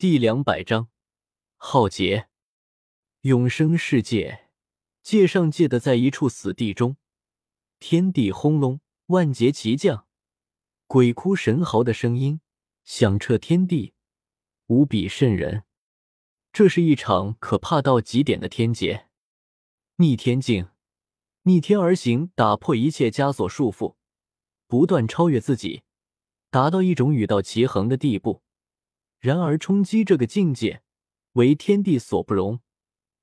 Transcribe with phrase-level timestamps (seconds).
[0.00, 0.88] 第两百章，
[1.58, 2.28] 浩劫，
[3.20, 4.48] 永生世界，
[5.02, 6.96] 界上界的在一处死地中，
[7.78, 10.06] 天地轰隆，万劫齐降，
[10.86, 12.40] 鬼哭神嚎的声音
[12.82, 13.92] 响彻天地，
[14.68, 15.64] 无比瘆人。
[16.50, 19.06] 这是一场可怕到极点的天劫，
[19.96, 20.70] 逆天境，
[21.42, 23.96] 逆天而行，打破一切枷锁束缚，
[24.66, 25.82] 不断超越自己，
[26.48, 28.42] 达到一种与道齐衡的地步。
[29.20, 30.82] 然而，冲击这个境界，
[31.32, 32.60] 为天地所不容，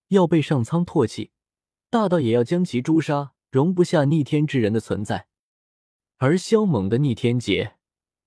[0.10, 1.32] 要被上苍唾弃，
[1.90, 5.28] 大道也要将其诛杀，容不下逆天之人的存在。
[6.18, 7.78] 而萧猛的逆天劫，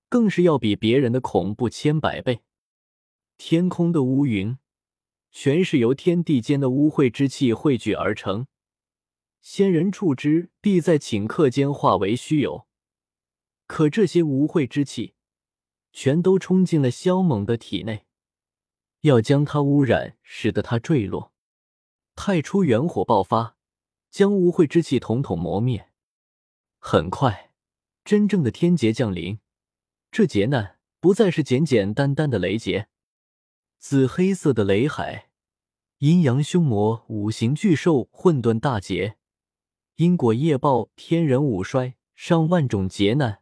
[0.09, 2.41] 更是要比别人的恐怖千百倍。
[3.37, 4.57] 天空的乌云，
[5.31, 8.47] 全是由天地间的污秽之气汇聚而成，
[9.41, 12.67] 仙人触之，必在顷刻间化为虚有。
[13.65, 15.15] 可这些污秽之气，
[15.93, 18.05] 全都冲进了萧猛的体内，
[19.01, 21.33] 要将他污染，使得他坠落。
[22.15, 23.57] 太初元火爆发，
[24.09, 25.89] 将污秽之气统统磨灭。
[26.79, 27.51] 很快，
[28.03, 29.39] 真正的天劫降临。
[30.11, 32.89] 这劫难不再是简简单单的雷劫，
[33.77, 35.29] 紫黑色的雷海，
[35.99, 39.17] 阴阳凶魔、五行巨兽、混沌大劫，
[39.95, 43.41] 因果业报、天人五衰，上万种劫难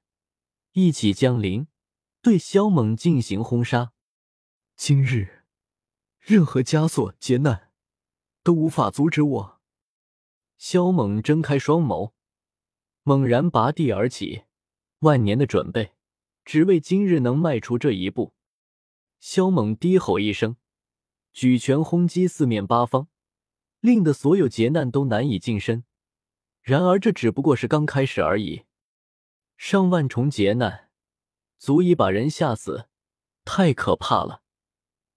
[0.73, 1.67] 一起降临。
[2.21, 3.93] 对萧猛进行轰杀。
[4.75, 5.45] 今日，
[6.19, 7.71] 任何枷锁劫难
[8.43, 9.61] 都无法阻止我。
[10.57, 12.11] 萧猛睁开双眸，
[13.03, 14.43] 猛然拔地而起，
[14.99, 15.93] 万年的准备，
[16.43, 18.33] 只为今日能迈出这一步。
[19.21, 20.57] 萧猛低吼一声，
[21.31, 23.07] 举拳轰击四面八方，
[23.79, 25.85] 令得所有劫难都难以近身。
[26.61, 28.65] 然而，这只不过是刚开始而已，
[29.55, 30.88] 上万重劫难。
[31.59, 32.87] 足以把人吓死，
[33.43, 34.41] 太可怕了！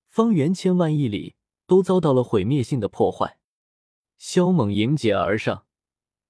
[0.08, 3.38] 方圆千万亿里都遭到了毁灭性的破坏。
[4.18, 5.66] 萧猛迎劫而上，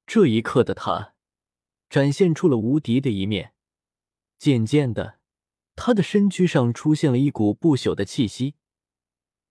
[0.07, 1.15] 这一刻的他
[1.89, 3.55] 展现出了无敌的一面。
[4.39, 5.19] 渐渐的，
[5.75, 8.57] 他的身躯上出现了一股不朽的气息，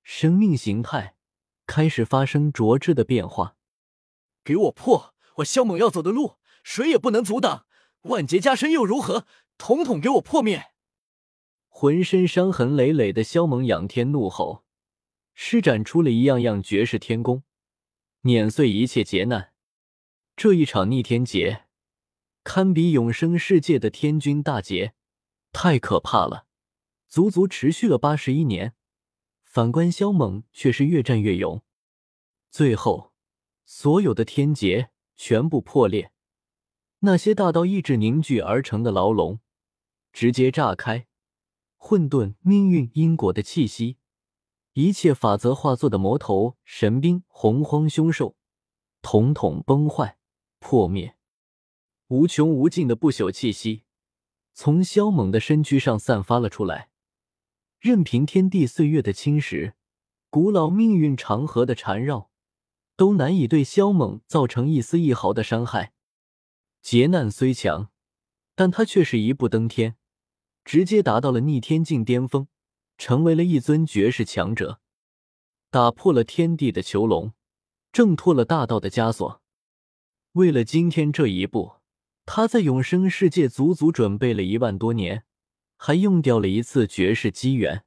[0.03, 1.15] 生命形态
[1.65, 3.55] 开始发生卓质的变化。
[4.43, 5.15] 给我破！
[5.37, 7.65] 我萧猛要走的路，谁也不能阻挡。
[8.03, 9.27] 万劫加身又如何？
[9.61, 10.71] 统统给我破灭！
[11.67, 14.65] 浑身伤痕累累的萧猛仰天怒吼，
[15.35, 17.43] 施展出了一样样绝世天功，
[18.21, 19.53] 碾碎一切劫难。
[20.35, 21.67] 这一场逆天劫，
[22.43, 24.95] 堪比永生世界的天君大劫，
[25.51, 26.47] 太可怕了，
[27.07, 28.73] 足足持续了八十一年。
[29.43, 31.61] 反观萧猛，却是越战越勇。
[32.49, 33.13] 最后，
[33.63, 36.11] 所有的天劫全部破裂，
[37.01, 39.39] 那些大道意志凝聚而成的牢笼。
[40.13, 41.07] 直接炸开，
[41.77, 43.97] 混沌、命运、因果的气息，
[44.73, 48.35] 一切法则化作的魔头、神兵、洪荒凶兽，
[49.01, 50.17] 统统崩坏、
[50.59, 51.15] 破灭。
[52.07, 53.85] 无穷无尽的不朽气息
[54.53, 56.89] 从萧猛的身躯上散发了出来，
[57.79, 59.73] 任凭天地岁月的侵蚀，
[60.29, 62.29] 古老命运长河的缠绕，
[62.97, 65.93] 都难以对萧猛造成一丝一毫的伤害。
[66.81, 67.89] 劫难虽强，
[68.55, 69.95] 但他却是一步登天。
[70.63, 72.47] 直接达到了逆天境巅峰，
[72.97, 74.79] 成为了一尊绝世强者，
[75.69, 77.33] 打破了天地的囚笼，
[77.91, 79.41] 挣脱了大道的枷锁。
[80.33, 81.73] 为了今天这一步，
[82.25, 85.25] 他在永生世界足足准备了一万多年，
[85.77, 87.83] 还用掉了一次绝世机缘。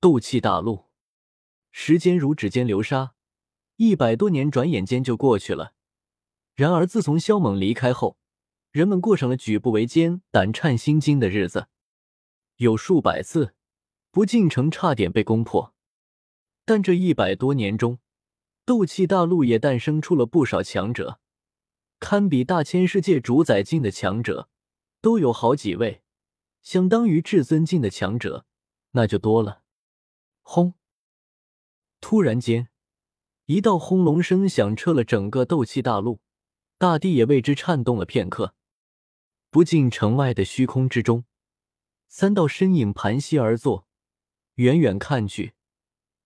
[0.00, 0.86] 斗气大陆，
[1.70, 3.14] 时间如指尖流沙，
[3.76, 5.72] 一百多年转眼间就过去了。
[6.54, 8.18] 然而自从萧猛离开后，
[8.74, 11.68] 人们过上了举步维艰、胆颤心惊的日子，
[12.56, 13.54] 有数百次
[14.10, 15.72] 不进城差点被攻破。
[16.64, 18.00] 但这一百多年中，
[18.64, 21.20] 斗气大陆也诞生出了不少强者，
[22.00, 24.48] 堪比大千世界主宰境的强者
[25.00, 26.02] 都有好几位，
[26.60, 28.44] 相当于至尊境的强者
[28.90, 29.62] 那就多了。
[30.42, 30.74] 轰！
[32.00, 32.66] 突然间，
[33.46, 36.18] 一道轰隆声响彻了整个斗气大陆，
[36.76, 38.56] 大地也为之颤动了片刻。
[39.54, 41.26] 不近城外的虚空之中，
[42.08, 43.86] 三道身影盘膝而坐。
[44.56, 45.52] 远远看去，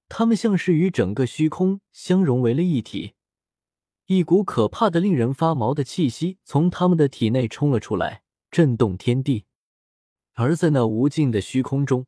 [0.08, 3.12] 他们像是与整个虚空相融为了一体。
[4.06, 9.44] 一股可怕的、令人发毛的气息从他们的体内冲了出来，震动天地。
[10.32, 12.06] 而在那无尽的虚空中，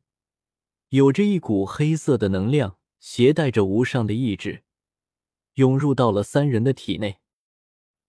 [0.89, 4.63] 有着一股黑色的能量，携带着无上的意志，
[5.53, 7.19] 涌入到了三人的体内。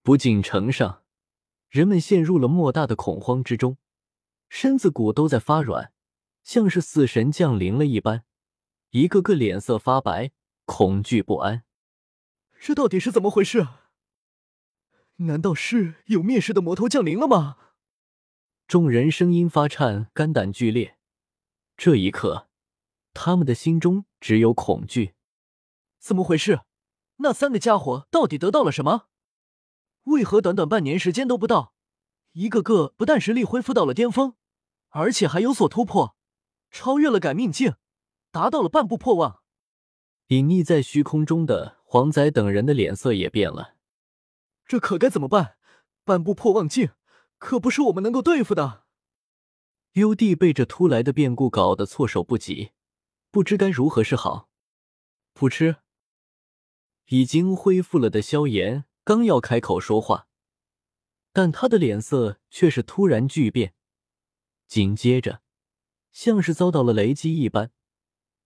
[0.02, 1.01] 不近城上。
[1.72, 3.78] 人们陷入了莫大的恐慌之中，
[4.50, 5.90] 身子骨都在发软，
[6.42, 8.24] 像是死神降临了一般，
[8.90, 10.32] 一个个脸色发白，
[10.66, 11.64] 恐惧不安。
[12.60, 13.68] 这到底是怎么回事？
[15.16, 17.56] 难道是有灭世的魔头降临了吗？
[18.68, 20.98] 众人声音发颤，肝胆俱裂。
[21.78, 22.50] 这一刻，
[23.14, 25.14] 他们的心中只有恐惧。
[25.98, 26.60] 怎么回事？
[27.16, 29.08] 那三个家伙到底得到了什么？
[30.04, 31.74] 为何短短半年时间都不到，
[32.32, 34.34] 一个个不但实力恢复到了巅峰，
[34.88, 36.16] 而且还有所突破，
[36.70, 37.74] 超越了改命境，
[38.30, 39.36] 达到了半步破万？
[40.28, 43.76] 隐匿在虚空中的黄仔等人的脸色也变了。
[44.66, 45.56] 这可该怎么办？
[46.04, 46.90] 半步破万境，
[47.38, 48.84] 可不是我们能够对付的。
[49.92, 52.72] 幽帝被这突来的变故搞得措手不及，
[53.30, 54.48] 不知该如何是好。
[55.34, 55.76] 噗嗤！
[57.08, 60.28] 已经恢复了的萧炎刚要开口说话，
[61.32, 63.74] 但他的脸色却是突然巨变，
[64.66, 65.42] 紧接着，
[66.12, 67.72] 像是遭到了雷击一般，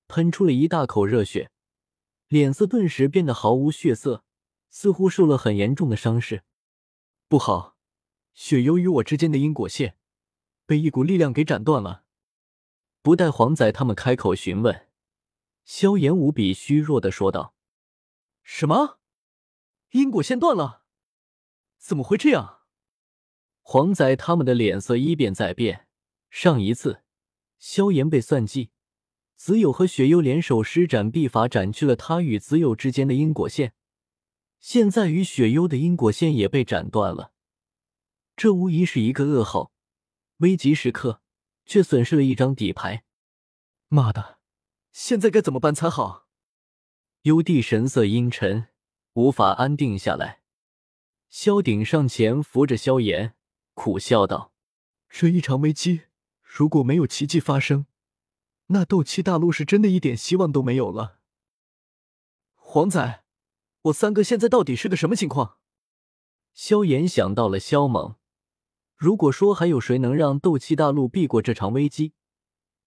[0.09, 1.51] 喷出了一大口热血，
[2.29, 4.25] 脸色顿时变得毫无血色。
[4.69, 6.43] 似乎受了很严重的伤势，
[7.29, 7.79] 不好！
[8.35, 9.97] 雪幽与我之间的因果线
[10.67, 12.05] 被一股力量给斩断了。
[13.01, 14.89] 不待黄仔他们开口询问，
[15.65, 17.55] 萧炎无比虚弱的说道
[18.45, 18.96] ：“什么？
[19.91, 20.85] 因果线断了？
[21.79, 22.61] 怎么会这样？”
[23.63, 25.89] 黄仔他们的脸色一变再变。
[26.31, 27.03] 上一次，
[27.59, 28.71] 萧炎被算计，
[29.35, 33.75] 子友和雪幽联手施展秘法，斩去了他与子友之间的因果线。
[34.59, 37.33] 现在与雪幽的因果线也被斩断了，
[38.37, 39.73] 这无疑是一个噩耗。
[40.39, 41.23] 危急时刻，
[41.65, 43.05] 却损失了一张底牌。
[43.89, 44.39] 妈的，
[44.93, 46.29] 现在该怎么办才好？
[47.23, 48.69] 幽帝神色阴沉，
[49.17, 50.43] 无法安定下来。
[51.31, 53.35] 萧鼎上前扶着萧炎，
[53.73, 54.53] 苦笑道
[55.09, 56.03] ：“这一场危机，
[56.43, 57.87] 如果没有奇迹发生，
[58.67, 61.19] 那斗气大陆是真的一点希望都没有了。”
[62.55, 63.25] 黄仔。
[63.83, 65.59] 我三哥现在到底是个什么情况？
[66.53, 68.17] 萧炎想到了萧猛。
[68.97, 72.13] 如果说还有谁能让斗气大陆避过这场危机，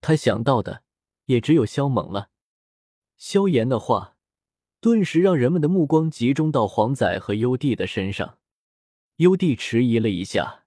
[0.02, 0.84] 他想到的
[1.26, 2.32] 也只有萧猛了。
[3.16, 4.18] 萧炎的话
[4.82, 8.38] 顿时让人们的目光集中到黄仔和优帝的身上。
[9.18, 10.66] 优帝迟疑了一下，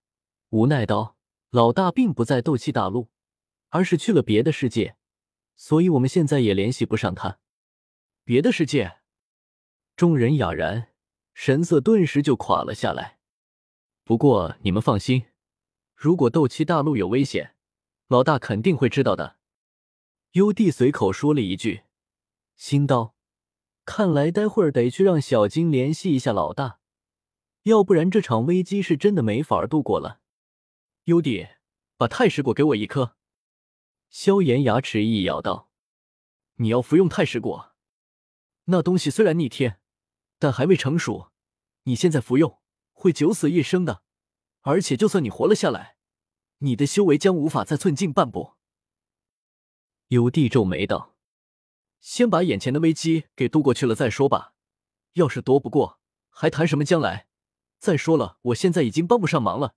[0.51, 1.17] 无奈道
[1.49, 3.09] ：“老大并不在斗气大陆，
[3.71, 4.97] 而是去了别的世界，
[5.57, 7.39] 所以我们现在也联系不上他。
[8.25, 8.99] 别的世界。”
[9.97, 10.89] 众人哑然，
[11.33, 13.19] 神色顿时就垮了下来。
[14.05, 15.25] 不过你们放心，
[15.95, 17.55] 如果斗气大陆有危险，
[18.09, 19.37] 老大肯定会知道的。
[20.33, 21.85] 优帝随口说了一句，
[22.57, 23.15] 心道：
[23.85, 26.79] 看来待会儿得去让小金联系一下老大，
[27.65, 30.21] 要不然这场危机是真的没法度过了。
[31.05, 31.49] 幽帝，
[31.97, 33.17] 把太石果给我一颗。
[34.09, 35.71] 萧炎牙齿一咬道
[36.57, 37.73] ：“你要服用太石果？
[38.65, 39.79] 那东西虽然逆天。”
[40.39, 41.31] 但还未成熟，
[41.85, 42.59] 你现在服用
[42.91, 44.03] 会九死一生的，
[44.63, 45.99] 而且就算你活了下来，
[46.59, 48.55] 你的修为将无法再寸进半步。
[50.09, 51.15] 尤帝皱眉道
[52.03, 54.55] ：“先把眼前的危机给渡过去了再说吧，
[55.13, 56.01] 要是躲不过，
[56.31, 57.29] 还谈什么将来？
[57.79, 59.77] 再说了，我现在已经帮不上忙了，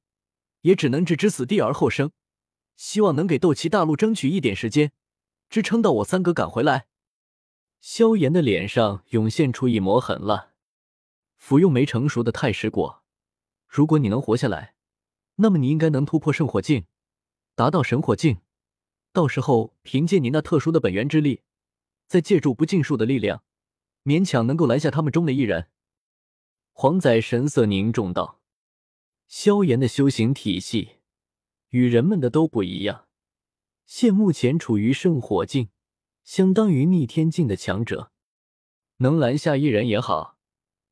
[0.62, 2.12] 也只能置之死地而后生，
[2.75, 4.92] 希望能给斗气大陆争取一点时间，
[5.51, 6.88] 支撑到我三哥赶回来。”
[7.80, 10.53] 萧炎的脸上涌现出一抹狠辣。
[11.38, 13.03] 服用没成熟的太石果，
[13.67, 14.74] 如果你能活下来，
[15.36, 16.88] 那么你应该能突破圣火境，
[17.53, 18.41] 达到神火境。
[19.13, 21.44] 到时候凭借你那特殊的本源之力，
[22.07, 23.43] 再借助不尽数的力量，
[24.03, 25.69] 勉强能够拦下他们中的一人。
[26.71, 28.41] 黄仔神色凝重道
[29.27, 30.97] ：“萧炎的修行体系
[31.69, 33.07] 与人们的都不一样，
[33.85, 35.69] 现目前处于圣火境，
[36.24, 38.12] 相当于逆天境的强者，
[38.97, 40.33] 能拦下一人也好。”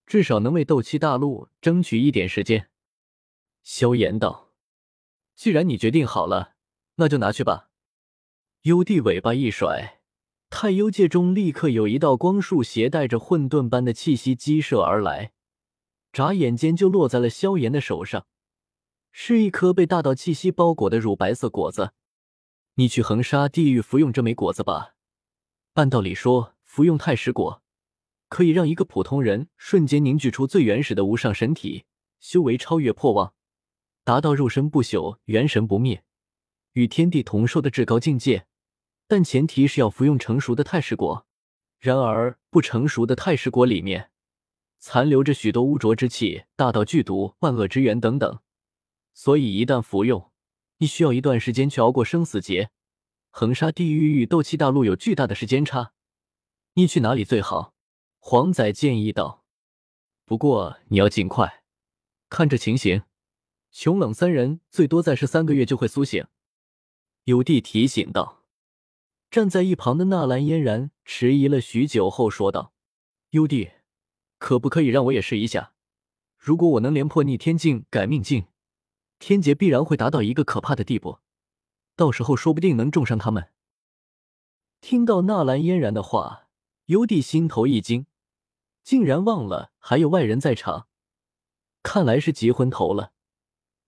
[0.05, 2.70] 至少能为斗气大陆争取一点时间。”
[3.63, 4.51] 萧炎道
[5.34, 6.55] ，“既然你决定好了，
[6.96, 7.70] 那就拿去吧。”
[8.63, 10.01] 幽帝尾巴一甩，
[10.56, 15.32] 太幽界中立刻有一道光束携带着混沌般的气息激射而来，
[16.12, 18.28] 眨眼间就落在了萧炎的手上，
[19.12, 21.94] 是一颗被大道气息包裹的乳白色果子。
[22.76, 24.94] 你去横沙地狱服用这枚果子吧。
[25.74, 27.64] 按道理说，服用太石果。
[28.30, 31.86] 可以让一个普通人瞬间凝聚出最原始的无上神体，
[32.20, 33.34] 修为超越破妄，
[34.04, 36.04] 达到肉身不朽、元神不灭、
[36.74, 38.46] 与天地同寿的至高境界。
[39.08, 41.26] 但前提是要服用成熟的太石果。
[41.80, 44.10] 然而，不成熟的太石果里面
[44.80, 48.40] 残留着许多污浊之气、大道剧毒、万恶之源等等，
[49.14, 50.32] 所以一旦服用，
[50.78, 52.70] 你需要一段时间去熬过生死劫。
[53.30, 55.94] 横沙地狱与斗气大陆有巨大的时间差。
[56.76, 57.74] 你去哪里最好？
[58.20, 59.44] 黄仔建议道。
[60.24, 61.64] 不过你要尽快，
[62.30, 63.04] 看这情形，
[63.72, 66.26] 穷冷三人最多再是三个月就会苏醒。
[67.26, 68.43] 有地提醒道。
[69.34, 72.72] 站在一旁的纳兰嫣然迟疑了许久后说道
[73.34, 73.72] ：“幽帝，
[74.38, 75.74] 可不可以让我也试一下？
[76.38, 78.46] 如果我能连破逆天境改命境，
[79.18, 81.18] 天劫必然会达到一个可怕的地步，
[81.96, 83.50] 到时候说不定能重伤他们。”
[84.82, 86.50] 听到纳兰嫣然的话，
[86.86, 88.06] 幽帝心头一惊，
[88.84, 90.88] 竟然忘了还有外人在场，
[91.82, 93.13] 看来是急昏头了。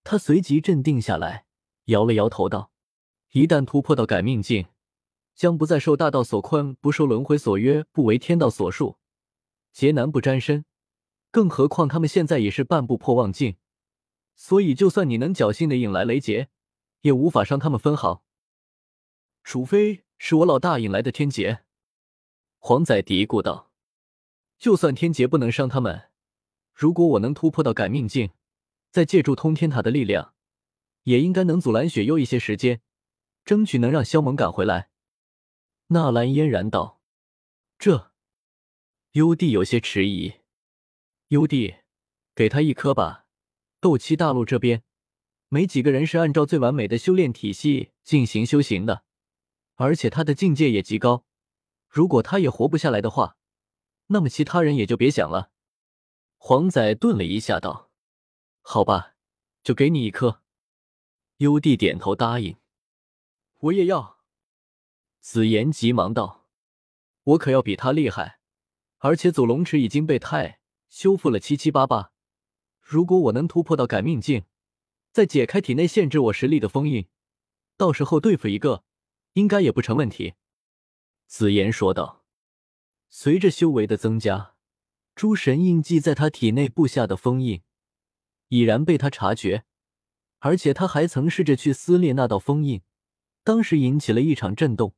[0.02, 1.46] 他随即镇定下来，
[1.84, 2.72] 摇了摇头道
[3.30, 4.66] ：“一旦突破到改命境。”
[5.36, 8.96] 将不再受大道所困，不受轮回所约，不为天道所束，
[9.70, 10.64] 劫难不沾身。
[11.30, 13.56] 更何况他们现在已是半步破妄境，
[14.34, 16.48] 所以就算你能侥幸的引来雷劫，
[17.02, 18.24] 也无法伤他们分毫。
[19.44, 21.64] 除非是我老大引来的天劫。
[22.58, 23.70] 黄仔嘀咕道
[24.58, 26.04] ：“就算天劫不能伤他们，
[26.72, 28.30] 如果我能突破到改命境，
[28.90, 30.32] 再借助通天塔的力量，
[31.02, 32.80] 也应该能阻拦雪幽一些时间，
[33.44, 34.88] 争取能让萧猛赶回来。”
[35.88, 37.00] 纳兰嫣然道
[37.78, 38.10] ：“这，
[39.12, 40.40] 幽帝有些迟疑。
[41.28, 41.76] 幽帝，
[42.34, 43.26] 给他一颗吧。
[43.78, 44.82] 斗气大陆这边，
[45.48, 49.04] 没几个人是按照最完美的修炼体系进行修行的，
[49.76, 51.24] 而且他的境界也极高。
[51.88, 53.36] 如果他也活不下来的话，
[54.08, 55.52] 那么其他人也就别想了。”
[56.36, 57.92] 黄仔顿了一下，道
[58.60, 59.14] ：“好吧，
[59.62, 60.42] 就给你一颗。”
[61.38, 62.56] 幽帝点头答应
[63.60, 64.15] ：“我也要。”
[65.28, 66.46] 紫妍急忙道
[67.24, 68.38] ：“我可要比他厉害，
[68.98, 72.12] 而且祖龙池已经被太修复了七七八八。
[72.80, 74.44] 如果我能突破到改命境，
[75.10, 77.08] 再解开体内限制我实力的封印，
[77.76, 78.84] 到时候对付一个，
[79.32, 80.34] 应该也不成问题。”
[81.26, 82.24] 紫妍说道
[83.10, 84.54] ：“随着修为的增加，
[85.16, 87.62] 诸神印记在他体内布下的封印
[88.46, 89.64] 已然被他察觉，
[90.38, 92.82] 而且他还曾试着去撕裂那道封印，
[93.42, 94.94] 当时引起了一场震动。”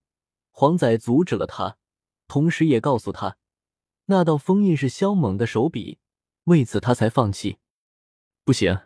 [0.61, 1.79] 黄仔阻止了他，
[2.27, 3.39] 同时也告诉他，
[4.07, 6.01] 那道封印是萧猛的手笔，
[6.47, 7.59] 为此他才放弃。
[8.43, 8.77] 不行，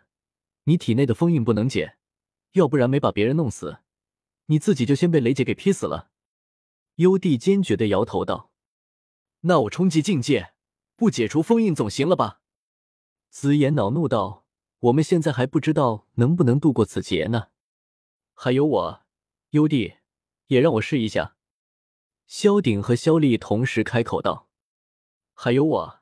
[0.65, 1.97] 你体内的封印不能解，
[2.51, 3.79] 要不然没把别人弄死，
[4.45, 6.11] 你自己就先被雷姐给劈死了。
[6.97, 8.51] 幽帝坚决的摇头道
[9.41, 10.53] ：“那我冲击境界，
[10.95, 12.41] 不解除封印总行了吧？”
[13.31, 14.45] 紫妍恼怒道
[14.77, 17.47] ：“我们现在还不知道能不能度过此劫呢。
[18.35, 19.05] 还有我，
[19.49, 19.95] 幽帝，
[20.45, 21.35] 也让我试一下。”
[22.35, 24.49] 萧鼎和萧丽同时开口道
[25.35, 25.99] ：“还有我。”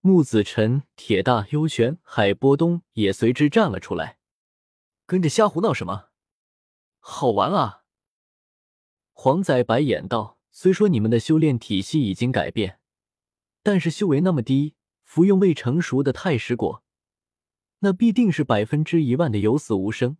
[0.00, 4.20] 木子辰、铁大、幽玄、海波东也随之站了出来。
[5.06, 6.10] 跟着瞎胡闹什么？
[7.00, 7.82] 好玩啊！
[9.12, 12.78] 黄仔白眼道：“虽说你们的修炼体系已经改变，
[13.64, 16.84] 但是修为那么低，服用未成熟的太石果，
[17.80, 20.16] 那必定是百分之一万的有死无生。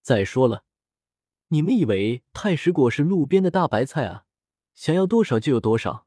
[0.00, 0.62] 再说了。”
[1.52, 4.24] 你们以为太石果是路边的大白菜啊？
[4.72, 6.06] 想要多少就有多少，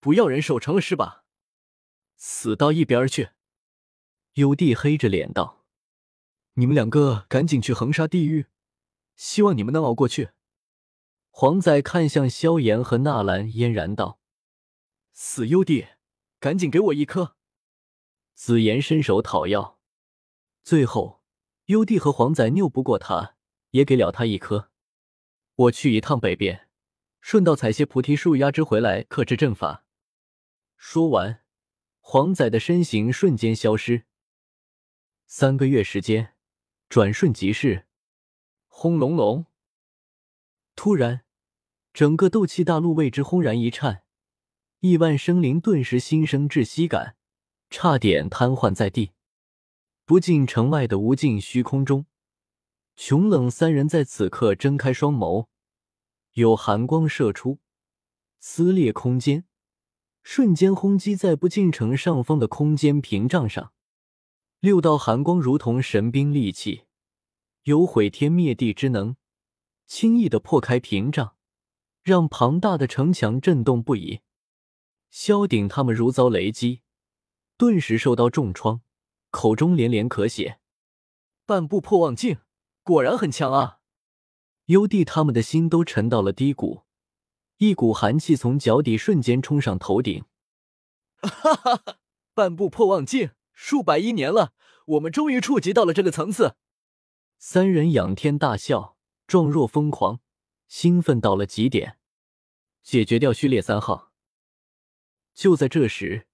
[0.00, 1.24] 不要人守成了是吧？
[2.16, 3.30] 死到一边去！
[4.34, 5.64] 幽帝黑着脸道
[6.54, 8.46] ：“你们两个赶紧去横沙地狱，
[9.16, 10.30] 希望你们能熬过去。”
[11.30, 14.18] 黄仔看向萧炎和纳兰嫣然道
[15.12, 15.88] ：“死幽帝，
[16.40, 17.36] 赶紧给我一颗！”
[18.34, 19.78] 紫妍伸手讨要，
[20.62, 21.22] 最后
[21.66, 23.36] 幽帝和黄仔拗不过他。
[23.74, 24.70] 也给了他一颗。
[25.56, 26.68] 我去一趟北边，
[27.20, 29.84] 顺道采些菩提树压枝回来克制阵法。
[30.76, 31.42] 说完，
[32.00, 34.04] 黄仔的身形瞬间消失。
[35.26, 36.34] 三个月时间，
[36.88, 37.86] 转瞬即逝。
[38.68, 39.46] 轰隆隆！
[40.76, 41.24] 突然，
[41.92, 44.04] 整个斗气大陆为之轰然一颤，
[44.80, 47.16] 亿万生灵顿时心生窒息感，
[47.70, 49.12] 差点瘫痪在地。
[50.04, 52.06] 不近城外的无尽虚空中。
[52.96, 55.48] 穷冷三人在此刻睁开双眸，
[56.34, 57.58] 有寒光射出，
[58.38, 59.44] 撕裂空间，
[60.22, 63.72] 瞬间轰击在不近城上方的空间屏障上。
[64.60, 66.84] 六道寒光如同神兵利器，
[67.64, 69.16] 有毁天灭地之能，
[69.86, 71.36] 轻易的破开屏障，
[72.02, 74.20] 让庞大的城墙震动不已。
[75.10, 76.80] 萧鼎他们如遭雷击，
[77.58, 78.80] 顿时受到重创，
[79.30, 80.60] 口中连连咳血。
[81.44, 82.38] 半步破妄境。
[82.84, 83.80] 果然很强啊！
[84.66, 86.82] 幽帝他们的心都沉到了低谷，
[87.56, 90.24] 一股寒气从脚底瞬间冲上头顶。
[91.16, 91.98] 哈哈哈！
[92.34, 94.52] 半步破妄境，数百亿年了，
[94.86, 96.56] 我们终于触及到了这个层次。
[97.38, 100.20] 三人仰天大笑，状若疯狂，
[100.68, 101.98] 兴奋到了极点。
[102.82, 104.12] 解决掉序列三号。
[105.32, 106.26] 就在这时，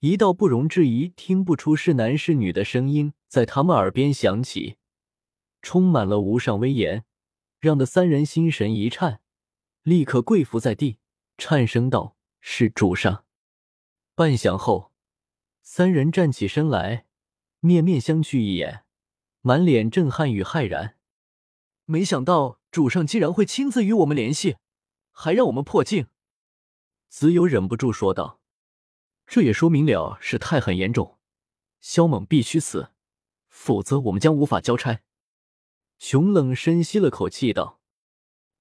[0.00, 4.77] 一道不容置疑、听不出是男是女的声音在他们耳边响起，
[5.62, 7.04] 充满了无上威严，
[7.58, 9.20] 让的三人心神一颤，
[9.82, 10.98] 立刻跪伏在地，
[11.36, 13.24] 颤声道：“是主上。”
[14.14, 14.92] 半晌后，
[15.62, 17.06] 三人站起身来，
[17.60, 18.84] 面面相觑一眼，
[19.40, 20.96] 满脸震撼与骇然。
[21.84, 24.56] 没想到主上竟然会亲自与我们联系，
[25.10, 26.08] 还让我们破镜。
[27.08, 28.40] 子友忍不住说道
[29.26, 31.18] ：“这也说明了事态很严重，
[31.80, 32.92] 萧猛必须死，
[33.48, 35.00] 否则我们将无法交差。”
[35.98, 37.80] 熊冷深吸了口气道：“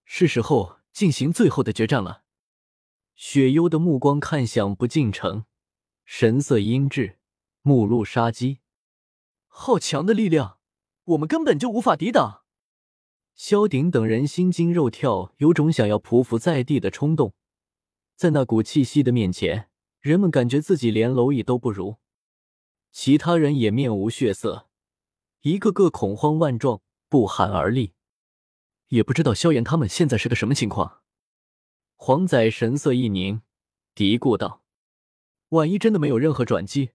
[0.03, 2.23] 是时候进行最后的决战了。”
[3.15, 5.45] 雪幽的目光看向不进城，
[6.05, 7.15] 神色阴鸷，
[7.61, 8.59] 目露杀机。
[9.47, 10.59] 好强的力量，
[11.03, 12.43] 我们根本就无法抵挡。
[13.33, 17.33] 萧鼎等人心惊肉跳，有种想要匍匐在地的冲动。
[18.15, 21.97] 在那股气息的面前，人们感觉自己连蝼蚁都不如。
[22.91, 24.69] 其他人也面无血色，
[25.41, 27.93] 一个个恐慌万状，不寒而栗。
[28.87, 31.01] 也不知道萧炎他们现在是个什么情况。
[31.95, 33.41] 黄仔神色一凝，
[33.93, 34.63] 嘀咕道
[35.49, 36.91] ：“万一真的没有任何转机，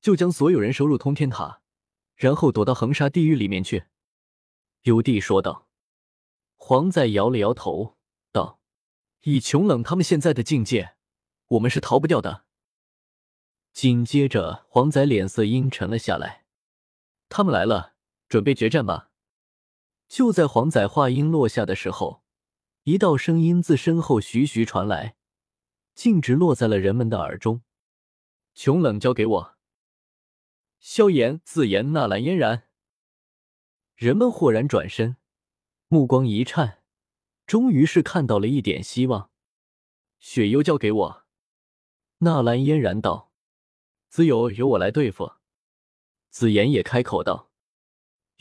[0.00, 1.62] 就将所有人收入通天塔，
[2.16, 3.84] 然后躲到横沙地狱里面去。”
[4.82, 5.68] 幽帝说道。
[6.56, 7.96] 黄仔摇了摇头，
[8.30, 8.60] 道。
[9.22, 10.96] 以穷冷他们现在的境界，
[11.46, 12.44] 我们是逃不掉的。
[13.72, 16.44] 紧接着，黄仔脸色阴沉了下来。
[17.28, 17.94] 他们来了，
[18.28, 19.11] 准备决战吧。
[20.12, 22.22] 就在黄仔话音落下的时候，
[22.82, 25.16] 一道声音自身后徐徐传来，
[25.94, 27.62] 径直落在了人们的耳中。
[28.52, 29.56] 穷冷交给我。
[30.78, 32.68] 萧炎、自言纳兰嫣然。
[33.94, 35.16] 人们豁然转身，
[35.88, 36.82] 目光一颤。
[37.46, 39.30] 终于是看到了一点希望，
[40.18, 41.24] 雪幽交给我。
[42.18, 43.32] 纳兰嫣然道
[44.10, 45.32] ：“子友由我来对付。”
[46.28, 47.51] 紫妍也开口道。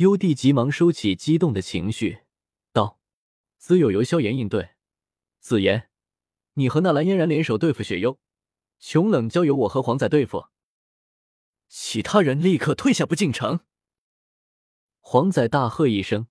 [0.01, 2.21] 幽帝急忙收起激动的情绪，
[2.73, 2.99] 道
[3.59, 4.71] ：“子友由萧炎应对，
[5.39, 5.91] 紫妍，
[6.55, 8.17] 你和纳兰嫣然联手对付雪幽，
[8.79, 10.47] 穷冷交由我和黄仔对付。
[11.67, 13.59] 其他人立刻退下，不进城。”
[15.01, 16.25] 黄仔大喝一声。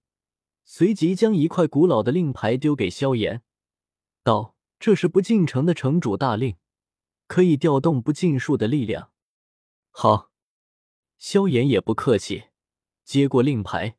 [0.65, 3.43] 随即将一块古老的令牌丢给萧炎，
[4.25, 6.57] 道：“这是不进城的城主大令，
[7.29, 9.13] 可以调动不尽数的力量。”
[9.91, 10.33] 好，
[11.19, 12.50] 萧炎也不客气，
[13.11, 13.97] 接过令牌，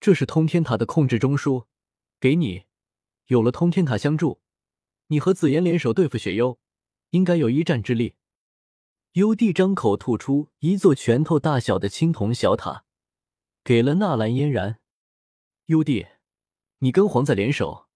[0.00, 1.64] 这是通天塔的控制中枢，
[2.20, 2.64] 给你。
[3.28, 4.42] 有了通天塔相助，
[5.06, 6.58] 你和紫妍联手对付雪幽，
[7.08, 8.16] 应该有一战之力。
[9.12, 12.84] 幽帝张口吐出一座拳头大小的青铜小塔，
[13.64, 14.78] 给了纳兰嫣然。
[15.64, 16.06] 幽帝，
[16.80, 17.86] 你跟黄仔联手，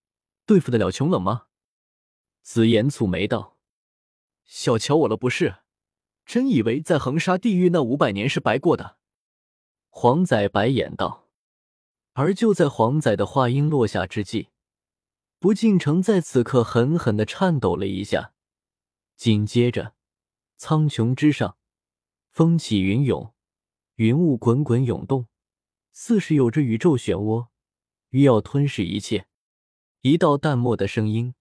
[0.47, 1.49] 对付得了穷冷吗？
[2.40, 3.59] 紫妍蹙眉道
[4.47, 5.57] ：“小瞧我了不是？
[6.25, 8.97] 真以为在横沙地狱那五百年是白过的？”
[9.94, 11.28] 黄仔白眼道。
[12.14, 14.48] 而就在黄仔的话音落下之际，
[15.38, 18.33] 不进城在此刻狠狠的颤抖了一下，
[19.16, 19.94] 紧接着，
[20.57, 21.57] 苍穹之上，
[22.31, 23.33] 风起云涌，
[23.96, 25.26] 云雾滚滚涌动，
[25.92, 27.48] 似是有着宇宙漩涡。
[28.11, 29.26] 欲要吞噬一切，
[30.00, 31.35] 一道淡漠的声音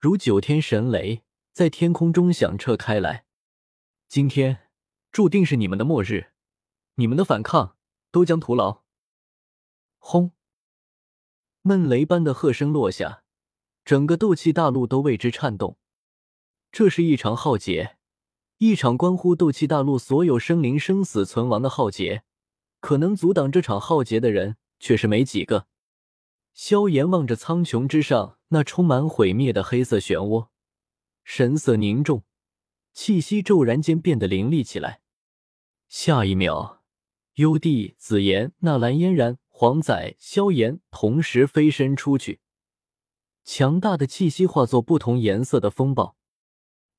[0.00, 3.26] 如九天神雷在天空中响彻开来。
[4.08, 4.68] 今天
[5.12, 6.32] 注定是你们的末日，
[6.96, 7.75] 你们的反抗
[8.10, 8.82] 都将徒劳。
[9.98, 10.32] 轰！
[11.62, 13.24] 闷雷般的喝声落下，
[13.84, 15.78] 整个斗气大陆都为之颤动。
[16.70, 17.96] 这是一场浩劫，
[18.58, 22.22] 一场关乎斗气大陆所有生灵生死存亡的浩劫。
[22.80, 25.66] 可能阻挡这场浩劫的人却是没几个。
[26.52, 30.48] 萧炎望着苍穹之上那充满毁灭的黑色漩涡，
[31.24, 32.22] 神色凝重，
[32.92, 35.00] 气息骤然间变得凌厉起来。
[35.88, 36.75] 下一秒，
[37.36, 42.40] 幽帝、紫妍、纳兰嫣然、黄仔、萧炎同时飞身出去，
[43.44, 46.16] 强大的气息化作不同颜色的风暴。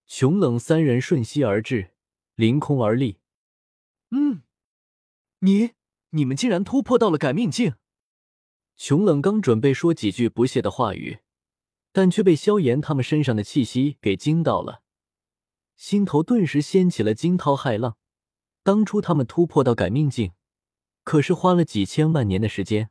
[0.06, 1.96] 穷冷三人瞬息而至，
[2.36, 3.18] 凌空而立。
[4.12, 4.44] 嗯，
[5.40, 5.72] 你
[6.12, 7.74] 你们竟然突破到了改命境！
[8.76, 11.18] 熊冷刚准备说几句不屑的话语，
[11.92, 14.84] 但却被萧炎他们身上的气息给惊到了，
[15.76, 17.98] 心头顿时掀起了惊涛骇浪。
[18.68, 20.34] 当初他们突破到改命境，
[21.06, 22.90] 可是花了几千万年的时间，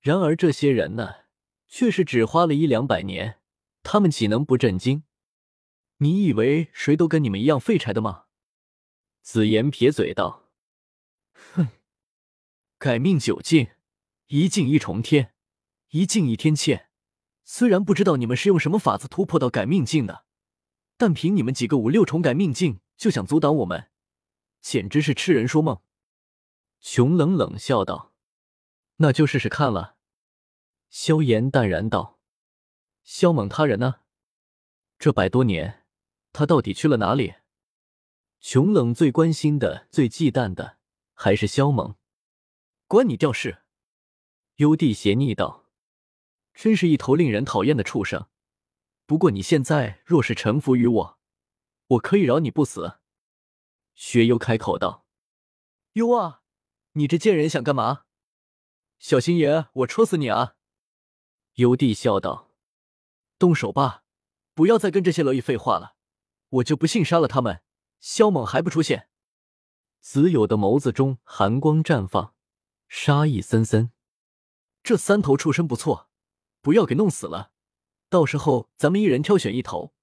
[0.00, 1.26] 然而这些人呢，
[1.68, 3.38] 却是只花了一两百年，
[3.82, 5.02] 他们岂能不震惊？
[5.98, 8.24] 你以为谁都跟你们一样废柴的吗？
[9.20, 10.48] 紫妍撇嘴道
[11.52, 11.68] ：“哼，
[12.78, 13.68] 改命九境。”
[14.28, 15.34] 一境一重天，
[15.90, 16.86] 一境一天堑，
[17.44, 20.24] 虽然不知道你们是用什么法子突破到改命境的，
[20.96, 23.90] 但凭你们几个五六重改命境就想阻挡我们，
[24.60, 25.80] 简直是痴人说梦。”
[26.80, 28.12] 熊冷冷笑道
[28.96, 29.96] ：“那就试试看了。”
[30.88, 32.20] 萧炎淡然道
[33.02, 34.00] ：“萧猛他人呢？
[34.98, 35.84] 这百多年，
[36.32, 37.34] 他到底去了哪里？”
[38.40, 40.78] 熊冷最关心的、最忌惮的
[41.14, 41.96] 还是萧猛，
[42.86, 43.62] 关你吊事。
[44.56, 45.66] 幽帝斜睨道
[46.54, 48.28] ：“真是一头令人讨厌的畜生。
[49.06, 51.18] 不过你现在若是臣服于我，
[51.88, 52.98] 我可以饶你不死。”
[53.96, 55.04] 雪幽开口道
[55.94, 56.42] ：“幽啊，
[56.92, 58.04] 你这贱人想干嘛？
[59.00, 60.54] 小心爷，我戳死你啊！”
[61.56, 62.52] 幽帝笑道
[63.40, 64.04] ：“动手吧，
[64.54, 65.96] 不要再跟这些蝼蚁废话了，
[66.48, 67.62] 我就不信杀了他们。”
[67.98, 69.08] 萧猛还不出现？
[70.00, 72.34] 子友的眸子中寒光绽放，
[72.88, 73.90] 杀意森森。
[74.82, 76.10] 这三头畜生不错，
[76.60, 77.52] 不要给弄死了。
[78.10, 79.94] 到时候咱们一人挑选一头，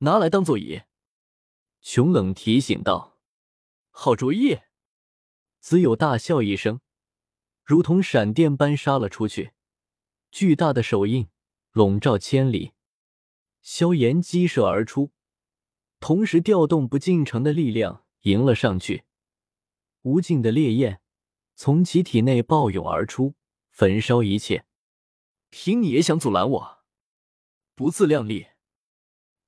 [0.00, 0.82] 拿来当座椅。
[1.80, 3.07] 熊冷提醒道
[4.00, 4.60] ：“好主意。”
[5.58, 6.80] 子友大笑一声，
[7.64, 9.54] 如同闪电般杀了出去。
[10.30, 11.28] 巨大的手印
[11.72, 12.74] 笼罩千里，
[13.60, 15.10] 萧炎激射而出。
[15.98, 19.02] 同时调动不进城的力量迎了上去，
[20.02, 21.00] 无尽的烈焰
[21.56, 23.34] 从其体内暴涌而出，
[23.68, 24.64] 焚烧一切。
[25.50, 26.78] 凭你也想阻拦我？
[27.74, 28.46] 不自量力！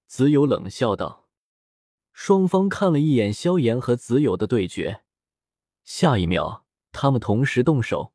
[0.09, 1.20] 子友冷笑道。
[2.23, 5.05] 双方看了一眼萧炎和子友的对决，
[5.85, 8.13] 下一秒他们同时动手。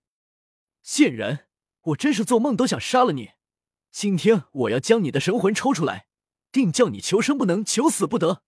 [0.83, 1.47] 贱人，
[1.85, 3.31] 我真是做梦都想杀了你！
[3.89, 6.05] 今天我要将你的神魂抽出来！
[6.51, 8.43] 定叫你求生不能，求死不得！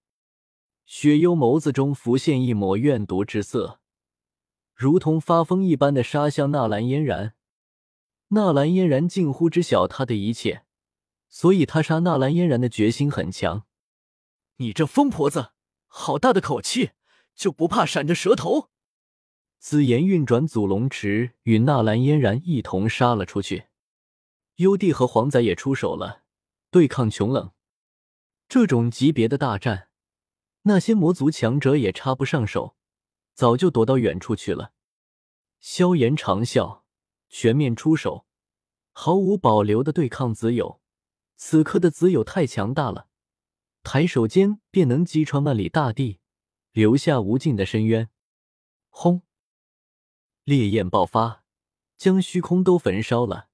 [0.85, 3.79] 雪幽眸子中浮现一抹怨毒之色，
[4.75, 7.33] 如同发疯一般的杀向纳兰嫣然。
[8.27, 10.65] 纳兰嫣然近乎知晓他的一切，
[11.27, 13.63] 所以他杀纳兰嫣然的决心很强。
[14.57, 15.51] 你这疯婆子，
[15.85, 16.91] 好大的口气，
[17.35, 18.69] 就不怕闪着舌头？
[19.59, 23.67] 紫妍运转祖龙池，与纳兰嫣然一同杀了出去。
[24.55, 26.23] 幽帝和黄仔也出手了，
[26.71, 27.51] 对抗穷冷。
[28.47, 29.89] 这种级别的大战，
[30.63, 32.75] 那些魔族强者也插不上手，
[33.33, 34.73] 早就躲到远处去了。
[35.59, 36.81] 萧炎长啸，
[37.29, 38.25] 全面出手，
[38.91, 40.81] 毫无保留的对抗子友。
[41.35, 43.06] 此刻的子友太强大了，
[43.89, 46.19] 抬手间便能击穿万里大地，
[46.73, 48.09] 留下无尽的深渊。
[48.89, 49.21] 轰！
[50.43, 51.45] 烈焰爆发，
[51.95, 53.47] 将虚空都焚烧了，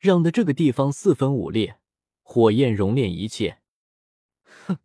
[0.00, 1.78] 让的这个地方四分五裂，
[2.22, 3.62] 火焰熔炼一切。
[4.42, 4.80] 哼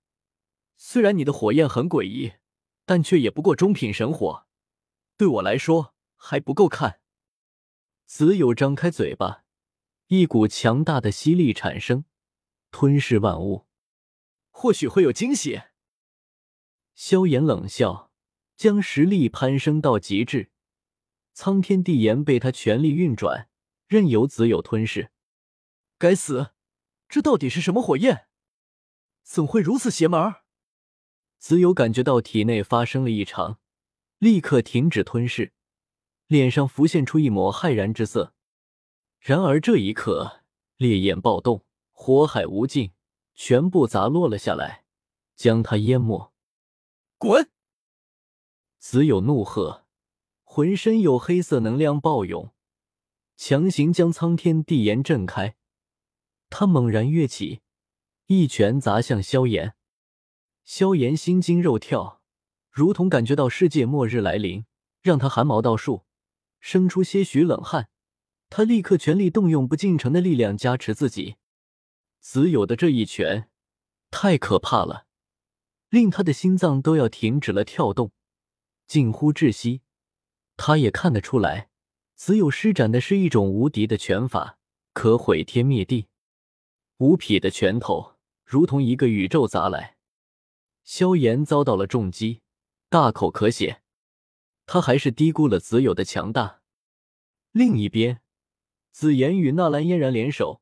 [0.76, 2.34] 虽然你的火焰很诡异，
[2.86, 4.46] 但却也不过中品神火，
[5.18, 7.02] 对我来说还不够看。
[8.06, 9.46] 子友张开嘴巴，
[10.10, 12.06] 一股强大的吸力产生，
[12.70, 13.66] 吞噬万物。
[14.62, 15.60] 或许会有惊喜。
[16.93, 18.12] 萧炎冷笑，
[18.56, 20.52] 将实力攀升到极致，
[21.34, 23.50] 苍天地炎被他全力运转，
[23.88, 25.10] 任由子友吞噬。
[25.97, 26.52] 该死，
[27.10, 28.28] 这到底是什么火焰？
[29.24, 30.36] 怎会如此邪门？
[31.39, 33.60] 子友感觉到体内发生了异常，
[34.19, 35.54] 立刻停止吞噬，
[36.28, 38.36] 脸上浮现出一抹骇然之色。
[39.19, 40.43] 然而这一刻，
[40.78, 42.91] 烈焰暴动，火海无尽，
[43.43, 44.84] 全部砸落了下来，
[45.36, 46.32] 将他淹没。
[47.17, 47.49] 滚！
[48.77, 49.88] 子友怒喝，
[50.43, 52.51] 浑身有黑色能量暴涌，
[53.36, 55.56] 强行将苍天地岩震开。
[56.51, 57.62] 他猛然跃起，
[58.27, 59.73] 一拳砸向萧炎。
[60.63, 62.21] 萧炎心惊肉跳，
[62.69, 64.65] 如同感觉到世界末日来临，
[65.01, 66.06] 让他汗毛倒竖，
[66.60, 67.89] 生出些许冷汗。
[68.51, 71.38] 他立刻全力动用不进城的力量加持自己。
[72.21, 73.49] 子友的这一拳
[74.12, 75.07] 太可怕了，
[75.89, 78.12] 令他的心脏都要停止了跳动，
[78.88, 79.81] 近乎窒息。
[80.55, 81.71] 他也看得出来，
[82.13, 84.60] 子友施展的是一种无敌的拳法，
[84.93, 86.10] 可毁天灭地。
[86.97, 88.13] 无匹的拳头
[88.45, 89.97] 如同一个宇宙砸来。
[90.84, 92.43] 萧炎遭到了重击，
[92.88, 93.81] 大口咳血。
[94.67, 96.62] 他还是低估了子友的强大。
[97.51, 98.21] 另一边，
[98.91, 100.61] 紫妍与纳兰嫣然联手，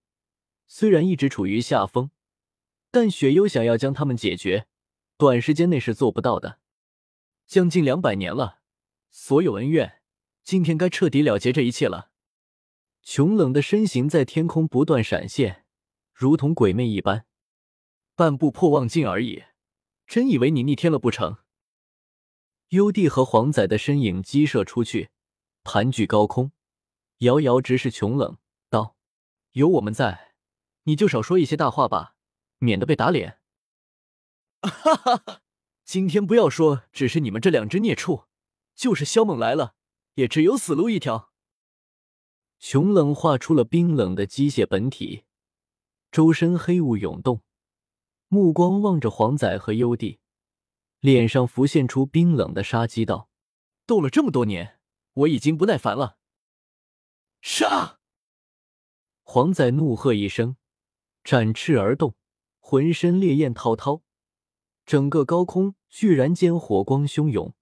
[0.72, 2.12] 虽然一直处于下风，
[2.92, 4.68] 但雪幽想要将他们解决，
[5.18, 6.60] 短时间内是做不到的。
[7.48, 8.60] 将近两百年了，
[9.10, 10.04] 所有恩怨，
[10.44, 12.12] 今天该彻底了结这一切了。
[13.02, 15.66] 穷冷的身形在天空不断闪现，
[16.14, 17.26] 如同鬼魅一般，
[18.14, 19.46] 半步破望境而已。
[20.06, 21.38] 真以为你逆天了不成？
[22.68, 25.10] 幽帝和黄仔的身影激射出去，
[25.64, 26.52] 盘踞高空，
[27.20, 28.38] 遥遥直视穷冷，
[28.70, 28.96] 道
[29.54, 30.29] ：“有我们在，
[30.90, 32.16] 你就少说一些大话吧，
[32.58, 33.38] 免得被打脸。
[34.64, 35.42] 哈哈哈！
[35.86, 38.26] 今天不要说只是你们这两只孽畜，
[38.74, 39.76] 就是萧猛来了，
[40.16, 41.32] 也只有死路一条。
[42.58, 45.26] 熊冷画出了冰冷的机械本体，
[46.12, 47.44] 周身黑雾涌动，
[48.28, 50.20] 目光望着黄仔和幽帝，
[51.02, 53.30] 脸上浮现出冰冷的杀机，道
[53.86, 54.80] ：“斗了这么多年，
[55.14, 56.18] 我已经不耐烦了。”
[57.42, 58.00] 杀！
[59.22, 60.58] 黄仔怒喝一声，
[61.30, 62.16] 展翅而动，
[62.58, 64.02] 浑身烈焰滔滔，
[64.84, 67.54] 整个高空居然间火光汹涌，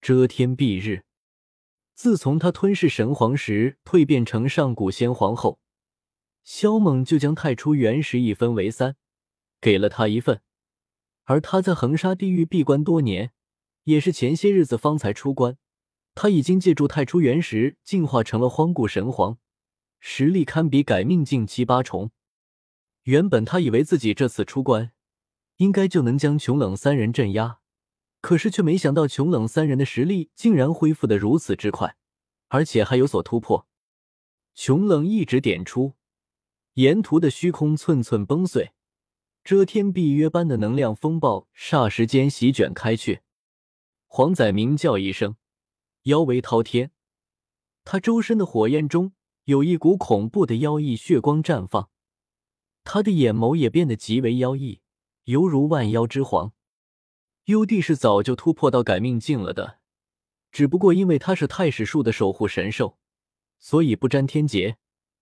[0.00, 1.02] 遮天蔽日。
[1.92, 5.58] 自从他吞噬神皇时蜕变成上古仙皇后，
[6.44, 8.94] 萧猛就将太初原石一分为三，
[9.60, 10.42] 给了他一份。
[11.24, 13.32] 而他在横沙地狱闭关多年，
[13.82, 15.58] 也是前些日子方才出关。
[16.14, 19.38] 他已经借助太初原石进化成了荒古神皇，
[19.98, 22.12] 实力堪比改命境七八重。
[23.04, 24.92] 原本他以为自己这次出关，
[25.56, 27.60] 应该就能将穷冷三人镇压。
[28.20, 31.96] 可是却没想到，穷冷三人的实力竟然恢复的如此之快，
[32.48, 33.66] 而且还有所突破。
[34.54, 35.94] 穷冷一指点出，
[36.74, 38.72] 沿途的虚空寸寸崩碎，
[39.42, 43.20] 遮天蔽月般的能量风暴霎时间席卷开去。
[44.06, 45.36] 黄仔鸣叫一声，
[46.02, 46.90] 妖威滔天，
[47.84, 51.88] 他周身的火焰中有一股恐怖的妖异血光绽放，
[52.84, 54.80] 他的眼眸也变得极为妖异，
[55.24, 56.52] 犹如万妖之皇。
[57.44, 59.78] 幽帝是早就突破到改命境了的，
[60.52, 62.98] 只不过因为他是太史树的守护神兽，
[63.58, 64.76] 所以不沾天劫。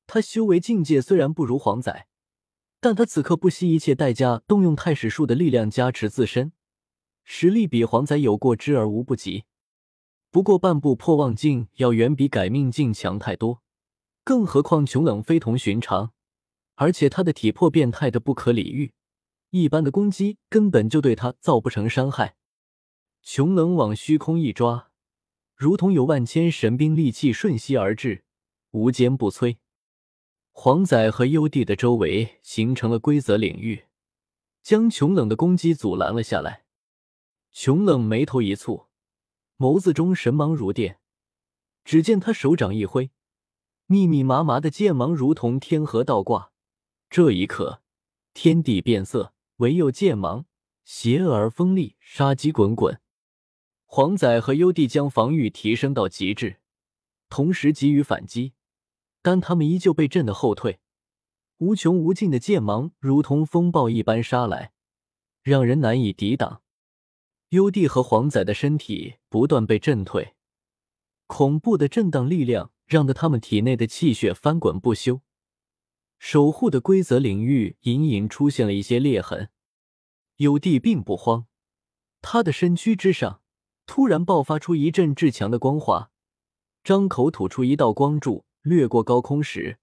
[0.06, 2.06] 他修为境界虽然不如黄仔，
[2.80, 6.52] 但他此刻不惜一切代价动用太史树的力量加持自身，
[7.24, 9.44] 实力比黄仔有过之而无不及。
[10.30, 13.62] 不过半步破妄境要远比改命境强太多，
[14.24, 16.12] 更何况穷冷非同寻常，
[16.80, 18.92] 而且他的体魄变态的不可理喻。
[19.50, 22.36] 一般的攻击根本就对他造不成伤害。
[23.22, 24.90] 穷冷往虚空一抓，
[25.56, 28.24] 如同有万千神兵利器瞬息而至，
[28.70, 29.56] 无坚不摧。
[30.52, 33.86] 黄仔和幽帝的周围形成了规则领域，
[34.62, 36.64] 将穷冷的攻击阻拦了下来。
[37.50, 38.86] 穷冷眉头一蹙，
[39.56, 41.00] 眸子中神芒如电。
[41.84, 43.10] 只见他手掌一挥，
[43.86, 46.52] 密密麻麻的剑芒如同天河倒挂。
[47.10, 47.82] 这一刻，
[48.34, 49.34] 天地变色。
[49.56, 50.46] 唯有剑芒
[50.84, 53.00] 邪恶而锋利，杀机滚滚。
[53.86, 56.60] 黄仔和优帝将防御提升到极致，
[57.28, 58.52] 同时给予反击，
[59.20, 60.78] 但他们依旧被震得后退。
[61.56, 64.70] 无穷无尽的剑芒如同风暴一般杀来，
[65.42, 66.62] 让人难以抵挡。
[67.48, 70.36] 优帝和黄仔的身体不断被震退，
[71.26, 75.20] 恐怖的震荡力量让得他们体内的气血翻滚不休。
[76.18, 79.50] 守护的规则领域隐隐出现了一些裂痕，
[80.36, 81.46] 幽帝并不慌，
[82.20, 83.40] 他的身躯之上
[83.86, 86.10] 突然爆发出一阵至强的光华，
[86.82, 89.78] 张口吐出一道光柱，掠过高空时，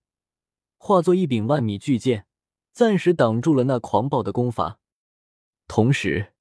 [0.78, 2.28] 化作一柄万米巨剑，
[2.72, 4.80] 暂时挡住了那狂暴的攻伐。
[5.68, 6.34] 同时，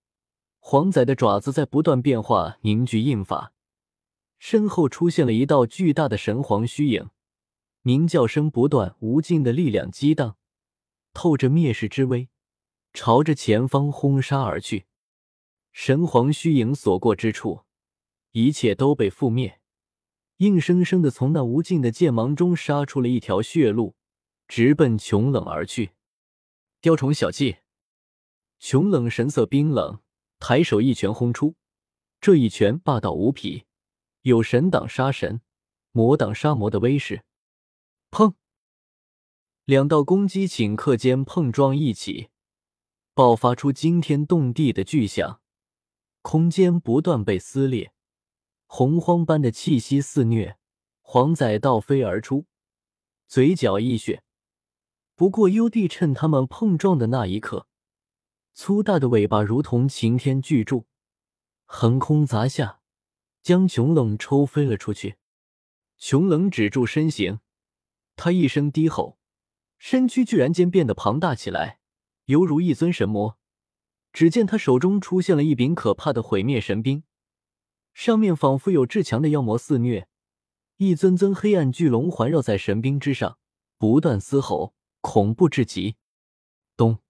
[0.58, 3.52] 黄仔的爪子在不断变化，凝聚印法，
[4.38, 7.08] 身后出现了一道巨大的神皇虚影。
[7.86, 10.38] 鸣叫声不断，无尽的力量激荡，
[11.12, 12.30] 透着灭世之威，
[12.94, 14.86] 朝着前方轰杀而去。
[15.70, 17.64] 神皇虚影所过之处，
[18.30, 19.60] 一切都被覆灭，
[20.38, 23.94] 硬生生的从那无尽的剑芒中杀出了一条血路，
[24.48, 25.90] 直奔穷冷而去。
[26.80, 27.58] 雕虫小技！
[28.58, 30.00] 穷冷神色冰冷，
[30.38, 31.54] 抬手一拳轰出，
[32.18, 33.64] 这一拳霸道无匹，
[34.22, 35.42] 有神挡杀神，
[35.92, 37.24] 魔挡杀魔的威势。
[38.14, 38.34] 砰！
[39.64, 42.28] 两道攻击顷刻间碰撞一起，
[43.12, 45.40] 爆发出惊天动地的巨响，
[46.22, 47.92] 空间不断被撕裂，
[48.66, 50.56] 洪荒般的气息肆虐。
[51.00, 52.46] 黄仔倒飞而出，
[53.26, 54.22] 嘴角溢血。
[55.16, 57.66] 不过幽帝趁他们碰撞的那一刻，
[58.52, 60.86] 粗大的尾巴如同擎天巨柱，
[61.64, 62.80] 横空砸下，
[63.42, 65.16] 将熊冷抽飞了出去。
[65.96, 67.40] 熊冷止住身形。
[68.16, 69.18] 他一声低吼，
[69.78, 71.80] 身躯居然间变得庞大起来，
[72.26, 73.38] 犹如一尊神魔。
[74.12, 77.02] 只见他手中出现了一柄可怕的毁灭神兵，
[77.92, 80.06] 上面仿佛有至强的妖魔肆虐，
[80.76, 83.38] 一尊尊黑暗巨龙环绕在神兵之上，
[83.76, 85.96] 不断嘶吼，恐怖至极。
[86.76, 87.00] 咚！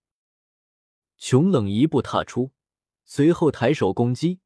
[1.18, 2.52] 穷冷一步踏出，
[3.04, 4.40] 随后抬手攻击，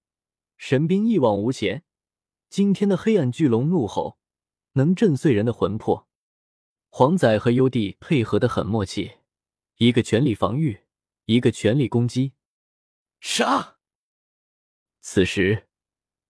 [0.56, 1.84] 神兵一往无前。
[2.50, 4.18] 今天的黑暗巨龙怒吼，
[4.72, 6.07] 能震碎人的魂魄。
[6.90, 9.18] 黄仔和优弟配合的很默契，
[9.76, 10.84] 一个全力防御，
[11.26, 12.32] 一个全力攻击。
[13.20, 13.78] 杀！
[15.00, 15.68] 此时，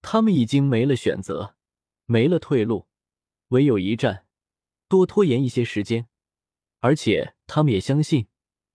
[0.03, 1.57] 他们已经没了选择，
[2.07, 2.89] 没了退路，
[3.49, 4.27] 唯有一战，
[4.89, 6.09] 多拖延一些时间。
[6.81, 8.29] 而且，他们也相信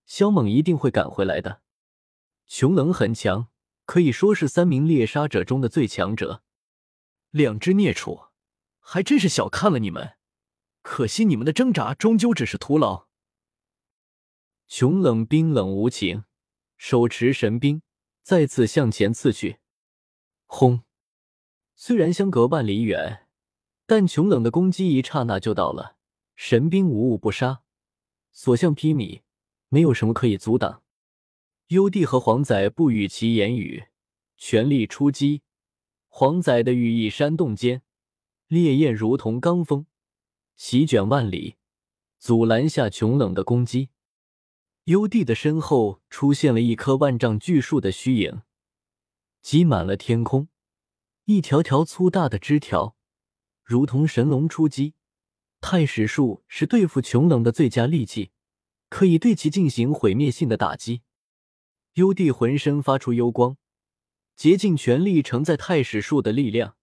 [0.05, 1.61] 肖猛一定会赶回来的。
[2.47, 3.49] 穷冷很强，
[3.85, 6.43] 可以说是三名猎杀者中的最强者。
[7.29, 8.29] 两只孽畜，
[8.79, 10.17] 还真是小看了你们。
[10.83, 13.07] 可惜你们的挣扎终究只是徒劳。
[14.67, 16.25] 穷冷冰冷无情，
[16.77, 17.81] 手持神兵
[18.21, 19.59] 再次向前刺去。
[20.45, 20.83] 轰！
[21.75, 23.27] 虽然相隔万里远，
[23.87, 25.97] 但穷冷的攻击一刹那就到了。
[26.35, 27.63] 神兵无物不杀，
[28.31, 29.21] 所向披靡，
[29.69, 30.83] 没有什么可以阻挡。
[31.67, 33.85] 幽帝和黄仔不与其言语，
[34.35, 35.43] 全力出击。
[36.07, 37.81] 黄仔的羽翼扇动间，
[38.47, 39.87] 烈焰如同罡风。
[40.55, 41.55] 席卷万里，
[42.19, 43.89] 阻拦下穷冷的攻击。
[44.85, 48.41] 幽帝的身后出现了一棵万丈巨树的虚影，
[49.41, 50.49] 挤满了天空。
[51.25, 52.97] 一条条粗大的枝条，
[53.63, 54.93] 如同神龙出击。
[55.61, 58.31] 太史树是对付穷冷的最佳利器，
[58.89, 61.01] 可以对其进行毁灭性的打击。
[61.93, 63.55] 幽帝浑身发出幽光，
[64.35, 66.75] 竭尽全力承载太史树的力量，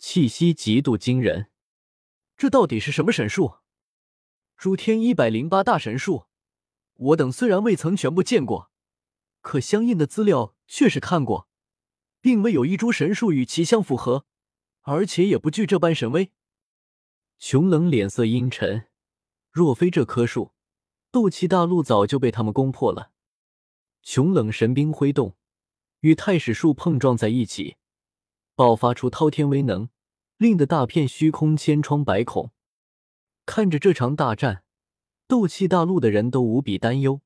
[0.00, 1.50] 气息极度惊人。
[2.36, 3.56] 这到底是什么神术？
[4.56, 6.26] 诸天一百零八大神术，
[6.94, 8.70] 我等虽然未曾全部见过，
[9.40, 11.48] 可相应的资料确实看过，
[12.20, 14.26] 并未有一株神树与其相符合，
[14.82, 16.32] 而且也不具这般神威。
[17.38, 18.88] 熊冷脸色阴沉，
[19.50, 20.52] 若非这棵树，
[21.10, 23.12] 斗气大陆早就被他们攻破了。
[24.02, 25.36] 熊冷神兵挥动，
[26.00, 27.76] 与太史树碰撞在一起，
[28.54, 29.88] 爆发出滔天威能。
[30.44, 32.52] 令得大片虚空千疮百孔。
[33.46, 34.62] 看着这场大战，
[35.26, 37.22] 斗气大陆的人都无比担忧，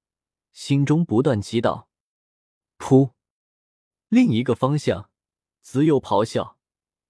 [0.52, 1.86] 心中不断祈祷。
[2.78, 3.10] 噗！
[4.06, 5.10] 另一个方向，
[5.62, 6.58] 子友咆哮，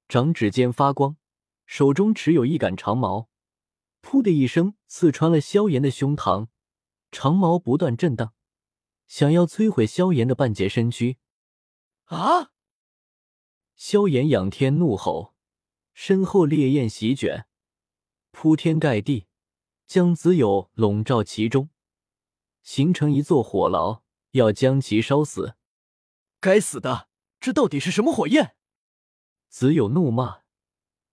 [0.09, 1.19] 掌指间发光，
[1.67, 3.29] 手中持有一杆长矛，
[4.01, 6.47] 噗的一声刺穿了萧炎的胸膛，
[7.13, 8.33] 长矛不断震荡，
[9.07, 11.19] 想要摧毁萧炎的半截身躯。
[12.05, 12.53] 啊！
[13.77, 15.35] 萧炎仰天怒吼。
[16.01, 17.49] 身后烈焰席卷，
[18.31, 19.27] 铺天盖地，
[19.85, 21.71] 将子友笼罩其中，
[22.63, 25.57] 形成一座火牢，要将其烧死。
[26.39, 27.09] 该死的，
[27.41, 28.55] 这到底是什么火焰？
[29.49, 30.43] 子友怒骂，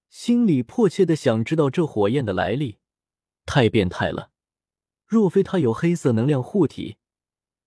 [0.07, 2.77] 心里迫切的想知道这火焰的来历。
[3.47, 4.29] 太变态了！
[5.07, 6.97] 若非他有黑色能量护体，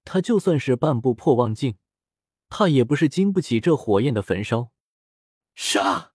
[0.05, 1.79] 他就算是半步破望境，
[2.49, 4.71] 怕也不是经不起这火焰的焚烧。
[5.57, 6.13] 杀！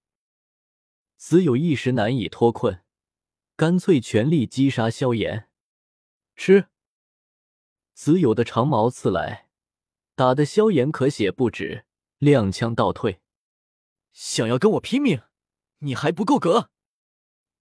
[1.15, 2.83] 子有一时难以脱困，
[3.55, 5.49] 干脆全力击杀萧炎。
[6.35, 6.67] 吃！
[7.93, 9.49] 子有的长矛刺来，
[10.15, 11.85] 打得萧炎咳血不止，
[12.19, 13.21] 踉跄倒退。
[14.11, 15.21] 想要跟我拼命，
[15.79, 16.69] 你还不够格！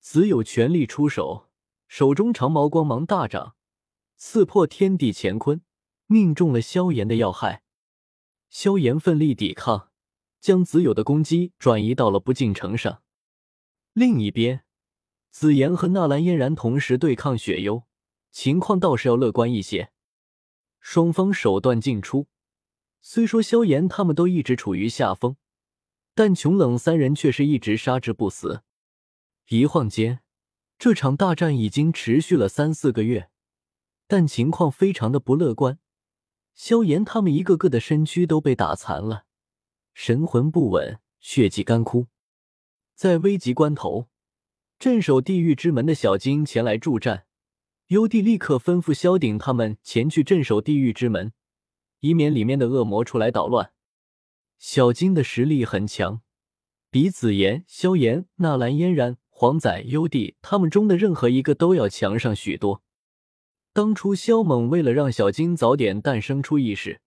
[0.01, 1.51] 子有全力出手，
[1.87, 3.55] 手中长矛光芒大涨，
[4.17, 5.62] 刺破天地乾坤，
[6.07, 7.62] 命中了萧炎的要害。
[8.49, 9.91] 萧炎奋力抵抗，
[10.41, 13.02] 将子有的攻击转移到了不进城上。
[13.95, 14.65] 另一边，
[15.31, 17.85] 紫妍和纳兰嫣然同时对抗雪幽，
[18.31, 19.93] 情况倒是要乐观一些。
[20.81, 22.27] 双方手段尽出，
[23.03, 25.37] 虽说萧炎他们都一直处于下风，
[26.15, 28.63] 但穷冷三人却是一直杀之不死。
[29.49, 30.21] 一晃间，
[30.79, 33.29] 这场大战已经持续了三四个月，
[34.07, 35.79] 但情况非常的不乐观。
[36.55, 39.27] 萧炎他们一个个的身躯都被打残了，
[39.93, 42.07] 神魂不稳，血迹干枯。
[42.95, 44.09] 在危急关头，
[44.79, 47.27] 镇守地狱之门的小金前来助战。
[47.89, 51.33] 幽帝立刻吩咐萧鼎他们前去镇守地狱之门，
[52.01, 53.73] 以免里面的恶魔出来捣乱。
[54.59, 56.23] 小金的实力很强，
[56.91, 62.83] 比紫妍、萧炎、纳兰嫣然、黄仔、幽帝他们中的任何一个都要强上许多。
[63.73, 67.01] 当初萧猛为了让小金早点诞生出意识，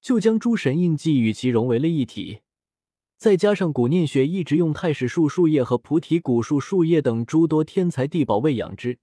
[0.00, 2.40] 就将诸神印记与其融为了一体。
[3.22, 8.98] 再加上古念雪一直用太史树树叶和菩提古树树叶等诸多天才地宝喂养之，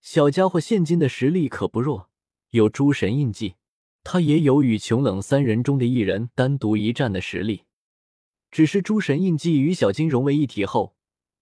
[0.00, 2.08] 小家伙现今的实力可不弱，
[2.52, 3.56] 有诸神印记，
[4.02, 7.64] 他也有与穷冷三人中的一人单独一战的实力。
[8.50, 10.96] 只是诸神印记与小金融为一体后，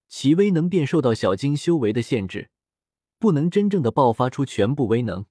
[0.09, 2.51] 其威能便受到小金修为的限制，
[3.20, 5.26] 不能真正的爆发出全部威能。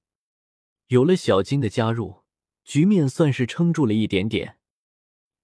[0.88, 2.22] 有了小金的加入，
[2.64, 4.60] 局面算是撑住了一点点。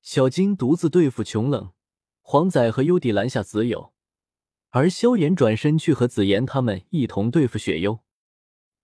[0.02, 1.74] 小金独自对付穷冷，
[2.22, 3.94] 黄仔和优帝拦下子友，
[4.70, 8.00] 而萧炎转身去和紫妍他们一同对付雪幽。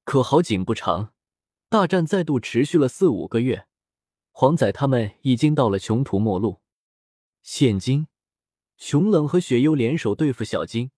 [0.03, 1.13] 可好景不长，
[1.70, 3.66] 大战再度持续了四五个月，
[4.32, 6.61] 黄仔他们已经到了穷途末路。
[7.41, 8.07] 现今，
[8.78, 10.91] 熊冷和雪幽联手对付小金，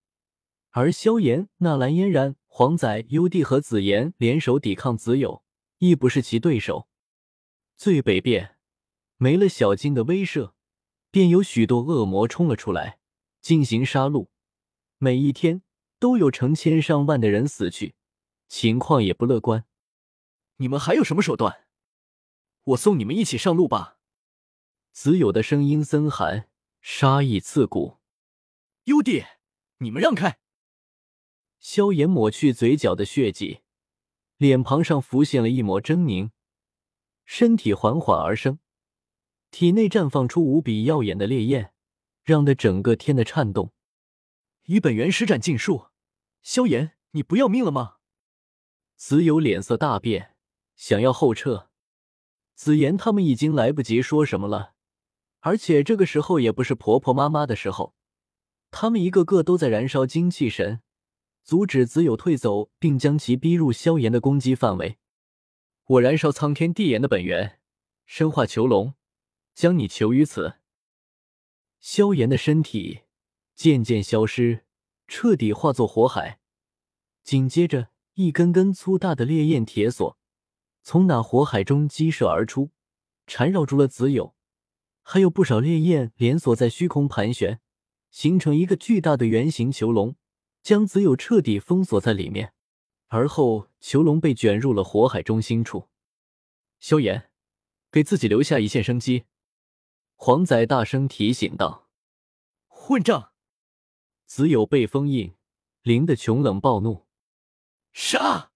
[0.72, 5.44] 而萧炎、纳兰嫣然、黄仔、优帝和紫妍联手抵抗子友，
[5.78, 6.88] 亦不是其对手。
[7.78, 8.57] 最北边，
[9.18, 10.54] 没了小金的威慑，
[11.12, 13.00] 便有许多恶魔冲了出来，
[13.42, 14.28] 进行杀戮。
[15.00, 15.64] 每一天
[16.00, 17.96] 都有成千上万的人死去，
[18.48, 19.66] 情况也不乐观。
[20.58, 21.68] 你们还有什么手段？
[22.64, 23.98] 我送你们一起上路吧。
[24.92, 26.50] 子友的声音森寒，
[26.82, 27.98] 杀意刺骨。
[28.86, 29.24] 优弟，
[29.78, 30.40] 你们让开！
[31.60, 33.62] 萧炎抹去嘴角的血迹，
[34.38, 36.32] 脸庞上浮现了一抹狰狞，
[37.26, 38.60] 身体缓缓而生，
[39.52, 41.74] 体内绽放出无比耀眼的烈焰，
[42.24, 43.74] 让得整个天的颤动。
[44.66, 45.88] 以本源施展禁术，
[46.42, 47.96] 萧炎，你不要命了吗？
[48.96, 50.36] 子友脸色大变，
[50.76, 51.70] 想要后撤。
[52.56, 54.74] 子妍他们已经来不及说什么了，
[55.42, 57.96] 而且这个时候也不是婆婆妈妈的时候，
[58.72, 60.82] 他们一个个都在燃烧精气神，
[61.44, 64.98] 阻止子友退走，并将其逼入萧炎的攻击范围。
[65.86, 67.60] 我燃烧苍天地炎的本源，
[68.06, 68.96] 身化囚龙，
[69.58, 70.58] 将你囚于此。
[71.80, 73.06] 萧炎的身体。
[73.56, 74.66] 渐渐消失，
[75.08, 76.40] 彻底化作火海。
[77.24, 80.16] 紧接着，一根根粗大的烈焰铁索
[80.84, 82.70] 从那火海中激射而出，
[83.26, 84.36] 缠绕住了子友。
[85.02, 87.60] 还有不少烈焰连锁在虚空盘旋，
[88.12, 90.16] 形成一个巨大的圆形囚笼，
[90.62, 92.54] 将子友彻底封锁在里面。
[93.08, 95.88] 而后，囚笼被卷入了火海中心处。
[96.80, 97.32] 萧炎，
[97.90, 99.26] 给自己留下一线生机。
[100.20, 101.88] 黄仔大声提醒道
[102.68, 103.34] ：“混账！”
[104.26, 105.36] 子友被封印，
[105.84, 107.06] 灵的穷冷暴怒，
[107.94, 108.52] 杀！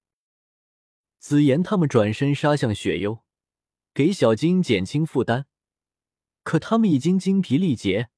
[1.20, 3.20] 紫妍他们转身杀向雪幽，
[3.94, 5.46] 给小金减轻负担。
[6.42, 8.10] 可他们已经精疲力竭，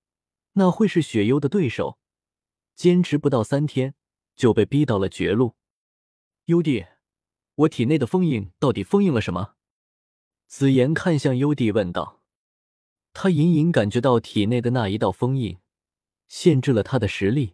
[0.53, 1.99] 那会是雪幽的对手？
[2.75, 3.93] 坚持不到三天，
[4.37, 5.57] 就被逼到了绝路。
[6.45, 6.85] 幽帝，
[7.55, 9.55] 我体内的封印到底封印了什么？
[10.47, 12.22] 紫妍看向幽帝问道。
[13.13, 15.57] 他隐隐感觉到体内的那一道封印。
[16.27, 17.53] 限制了他的实力，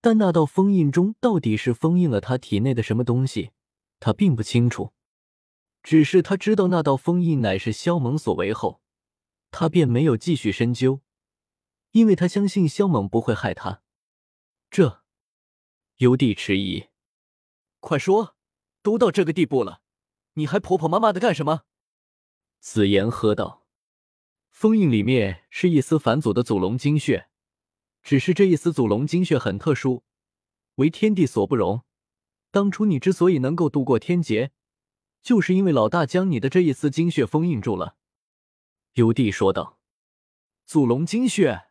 [0.00, 3.50] 但那道封印中到底是封印了他体内的什么东西，
[3.98, 4.92] 他并不清楚。
[5.82, 8.80] 只是他知道那道封印乃是萧猛所为后，
[9.50, 11.00] 他便没有继续深究，
[11.90, 13.82] 因为他相信萧猛不会害他。
[14.70, 15.02] 这，
[15.96, 16.88] 尤帝迟疑，
[17.80, 18.36] 快说，
[18.82, 19.80] 都到这个地步了，
[20.34, 21.62] 你还婆婆妈妈的干什么？
[22.60, 23.66] 紫妍喝道
[24.58, 27.28] ：“封印里面是一丝返祖的祖龙精血。”
[28.02, 30.02] 只是这一丝祖龙精血很特殊，
[30.74, 31.84] 为天地所不容。
[32.50, 34.50] 当初你之所以能够度过天劫，
[35.22, 37.94] 就是因为老大将你的这一丝精血封印住了。”
[38.94, 39.78] 幽帝说道。
[40.66, 41.68] “祖龙精血？”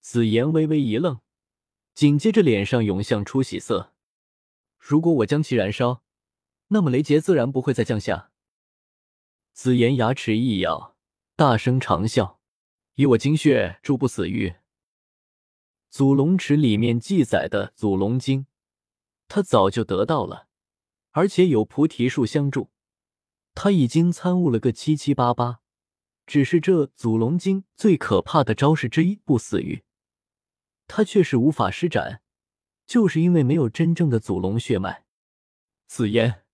[0.00, 1.20] 紫妍微微一愣，
[1.94, 3.94] 紧接着脸上涌现出喜色。
[4.78, 6.02] “如果我将其燃烧，
[6.68, 8.30] 那么雷劫自然不会再降下。”
[9.54, 10.95] 紫妍牙齿一咬，
[11.36, 12.38] 大声长啸
[12.96, 14.54] ：“以我精血助不死玉。”
[15.90, 18.46] 祖龙池里面记载的祖龙经，
[19.28, 20.48] 他早就得到了，
[21.10, 22.70] 而且有菩提树相助，
[23.54, 25.60] 他已经参悟了个七七八八。
[26.24, 29.84] 只是这祖龙经最可怕的招式之一不死玉，
[30.88, 32.22] 他却是无法施展，
[32.86, 35.04] 就是因为没有真正的祖龙血脉。
[35.86, 36.45] 紫烟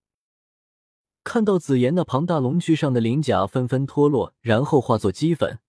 [1.25, 5.61] 看到紫妍那庞大龙躯上的鳞甲纷纷脱落，然后化作齑粉，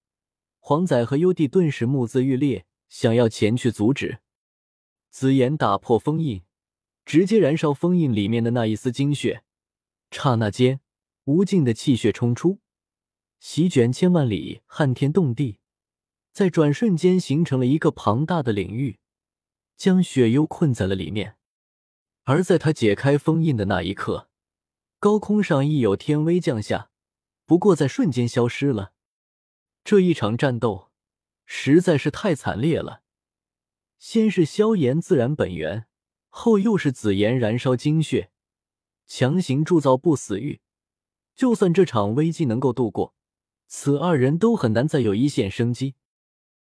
[0.59, 2.65] 黄仔和幽帝顿时目眦欲裂。
[2.89, 4.19] 想要前去阻止，
[5.09, 6.43] 紫妍打破封印，
[7.03, 9.43] 直接燃烧封印里面的那一丝精血。
[10.11, 10.79] 刹那间，
[11.23, 12.59] 无尽的气血冲出，
[13.39, 15.57] 席卷千万里，撼天动地，
[16.31, 18.99] 在转瞬间形成了一个庞大的领域，
[19.75, 21.37] 将雪幽困在了里面。
[22.25, 24.29] 而在他解开封印的那一刻，
[25.03, 26.89] 高空上亦有天威降下，
[27.45, 28.93] 不过在瞬间消失了。
[29.83, 30.91] 这一场战斗。
[31.45, 33.01] 实在是太惨烈了！
[33.99, 35.87] 先是萧炎自然本源，
[36.29, 38.31] 后又是紫炎燃烧精血，
[39.05, 40.61] 强行铸造不死玉。
[41.35, 43.13] 就算这场危机能够度过，
[43.67, 45.95] 此二人都很难再有一线生机。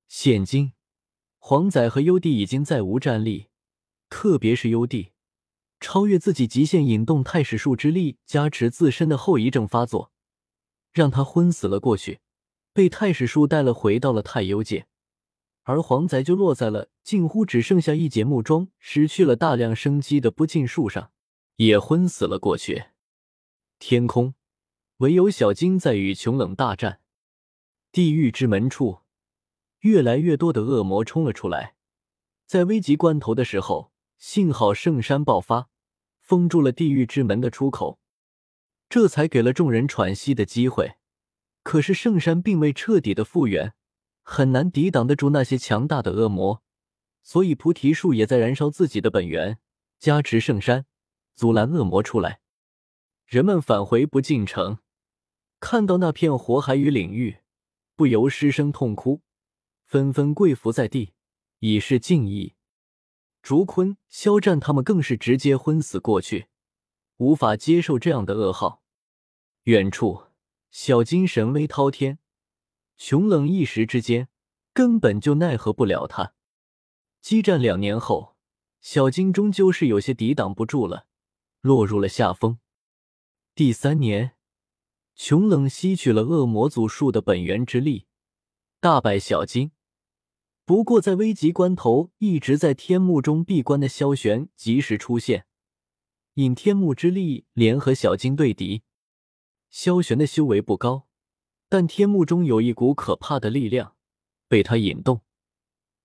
[0.07, 0.73] 现今，
[1.39, 3.47] 黄仔和幽帝已经再无战力，
[4.09, 5.13] 特别是幽帝，
[5.79, 10.11] 超越自己极限，引动太史术之力加持自身的后遗症发作，
[10.91, 12.19] 让他昏死了过去。
[12.73, 14.85] 被太史树带了回到了太幽界，
[15.63, 21.11] 而黄仔就落在了近乎只剩下一截木桩、失去了大量生机的不尽树上，
[21.55, 22.85] 也昏死了过去。
[23.79, 24.35] 天空
[24.97, 27.01] 唯有小金在与穷冷大战。
[27.91, 28.99] 地狱之门处，
[29.79, 31.75] 越来越多的恶魔冲了出来。
[32.45, 35.69] 在危急关头的时候，幸好圣山爆发，
[36.19, 37.99] 封住了地狱之门的出口，
[38.89, 40.95] 这才给了众人喘息的机会。
[41.61, 43.73] 可是圣山并未彻底的复原，
[44.23, 46.63] 很难抵挡得住那些强大的恶魔，
[47.21, 49.59] 所以菩提树也在燃烧自己的本源，
[49.99, 50.85] 加持圣山，
[51.35, 52.41] 阻拦恶魔出来。
[53.25, 54.79] 人们返回不进城，
[55.59, 57.37] 看到那片火海与领域，
[57.95, 59.21] 不由失声痛哭，
[59.85, 61.13] 纷纷跪伏在地，
[61.59, 62.55] 以示敬意。
[63.47, 66.49] 竹坤、肖战他们更是直接昏死过去，
[67.15, 68.83] 无法接受这样的噩耗。
[69.63, 70.23] 远处，
[70.69, 72.19] 小金神威滔天，
[72.97, 74.27] 穷冷一时之间
[74.73, 76.33] 根本就奈何不了他。
[77.21, 78.35] 激战两年后，
[78.81, 81.07] 小金终究是有些抵挡不住了，
[81.61, 82.59] 落入了下风。
[83.55, 84.35] 第三年，
[85.15, 88.07] 穷冷吸取了恶魔祖术的本源之力，
[88.81, 89.71] 大败小金。
[90.67, 95.45] 不过，在危急关头，一直在天幕中闭关的萧玄及时出现，
[96.33, 98.83] 引天幕之力联合小金对敌。
[99.69, 101.07] 萧玄的修为不高，
[101.69, 103.95] 但天幕中有一股可怕的力量
[104.49, 105.21] 被他引动，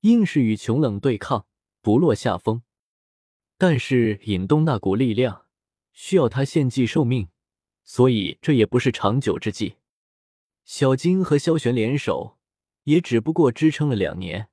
[0.03, 1.45] 硬是与穷冷对抗，
[1.81, 2.63] 不落下风。
[3.59, 5.47] 但是引动那股力量
[5.93, 7.29] 需要他献祭受命。
[7.83, 9.75] 所以这也不是长久之计。
[10.65, 12.39] 小金和萧玄联手，
[12.85, 14.51] 也只不过支撑了两年，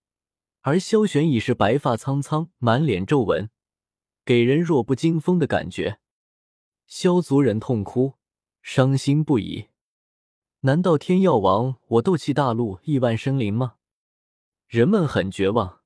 [0.70, 3.50] 而萧玄已是白发苍苍，满脸皱纹，
[4.24, 6.00] 给人弱不禁风的感觉。
[6.86, 8.14] 萧族人痛哭，
[8.62, 9.70] 伤心不已。
[10.60, 13.78] 难道天药王我斗气大陆亿万生灵吗？
[14.68, 15.82] 人们很绝望。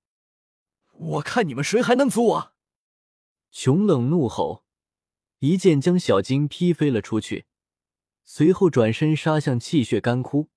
[0.92, 2.52] 我看你们谁还能阻我！
[3.52, 4.66] 穷冷怒吼。
[5.40, 7.46] 一剑将小金劈飞了出去，
[8.26, 10.50] 随后转身杀向气血干枯、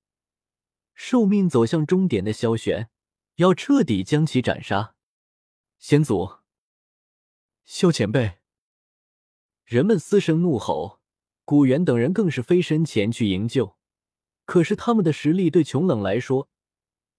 [0.94, 2.90] 寿命走向终点的萧玄，
[3.36, 4.94] 要彻底将其斩杀。
[5.78, 6.38] 先祖，
[7.64, 8.38] 萧前辈，
[9.64, 11.00] 人们嘶声怒吼，
[11.44, 13.76] 古元等人更是飞身前去营救。
[14.44, 16.48] 可是他们的实力对穷冷来说，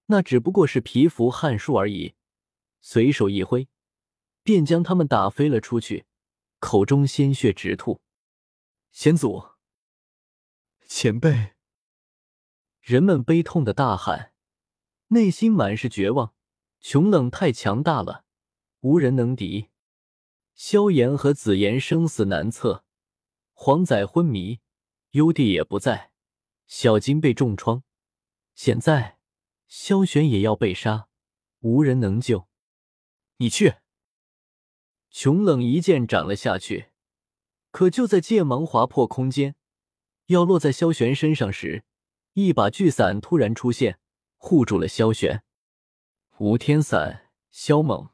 [0.07, 2.15] 那只不过是蚍蜉撼树而已，
[2.79, 3.67] 随手一挥，
[4.43, 6.05] 便将他们打飞了出去。
[6.59, 8.01] 口中鲜血直吐，
[8.91, 9.43] 先祖，
[10.87, 11.53] 前辈，
[12.81, 14.33] 人们悲痛的大喊，
[15.07, 16.33] 内心满是绝望。
[16.79, 18.23] 穷冷太强大了，
[18.81, 19.69] 无人能敌。
[20.53, 22.83] 萧炎和紫妍生死难测，
[23.53, 24.59] 黄仔昏迷，
[25.11, 26.11] 幽帝也不在，
[26.67, 27.83] 小金被重创，
[28.53, 29.17] 现在
[29.67, 31.09] 萧玄也要被杀，
[31.59, 32.47] 无人能救。
[33.37, 33.75] 你去。
[35.09, 36.89] 穷冷一剑斩了下去，
[37.71, 39.55] 可就在剑芒划破空间，
[40.27, 41.83] 要落在萧玄身上时，
[42.33, 43.99] 一把巨伞突然出现，
[44.37, 45.43] 护住了萧玄。
[46.37, 48.09] 无天伞，萧猛。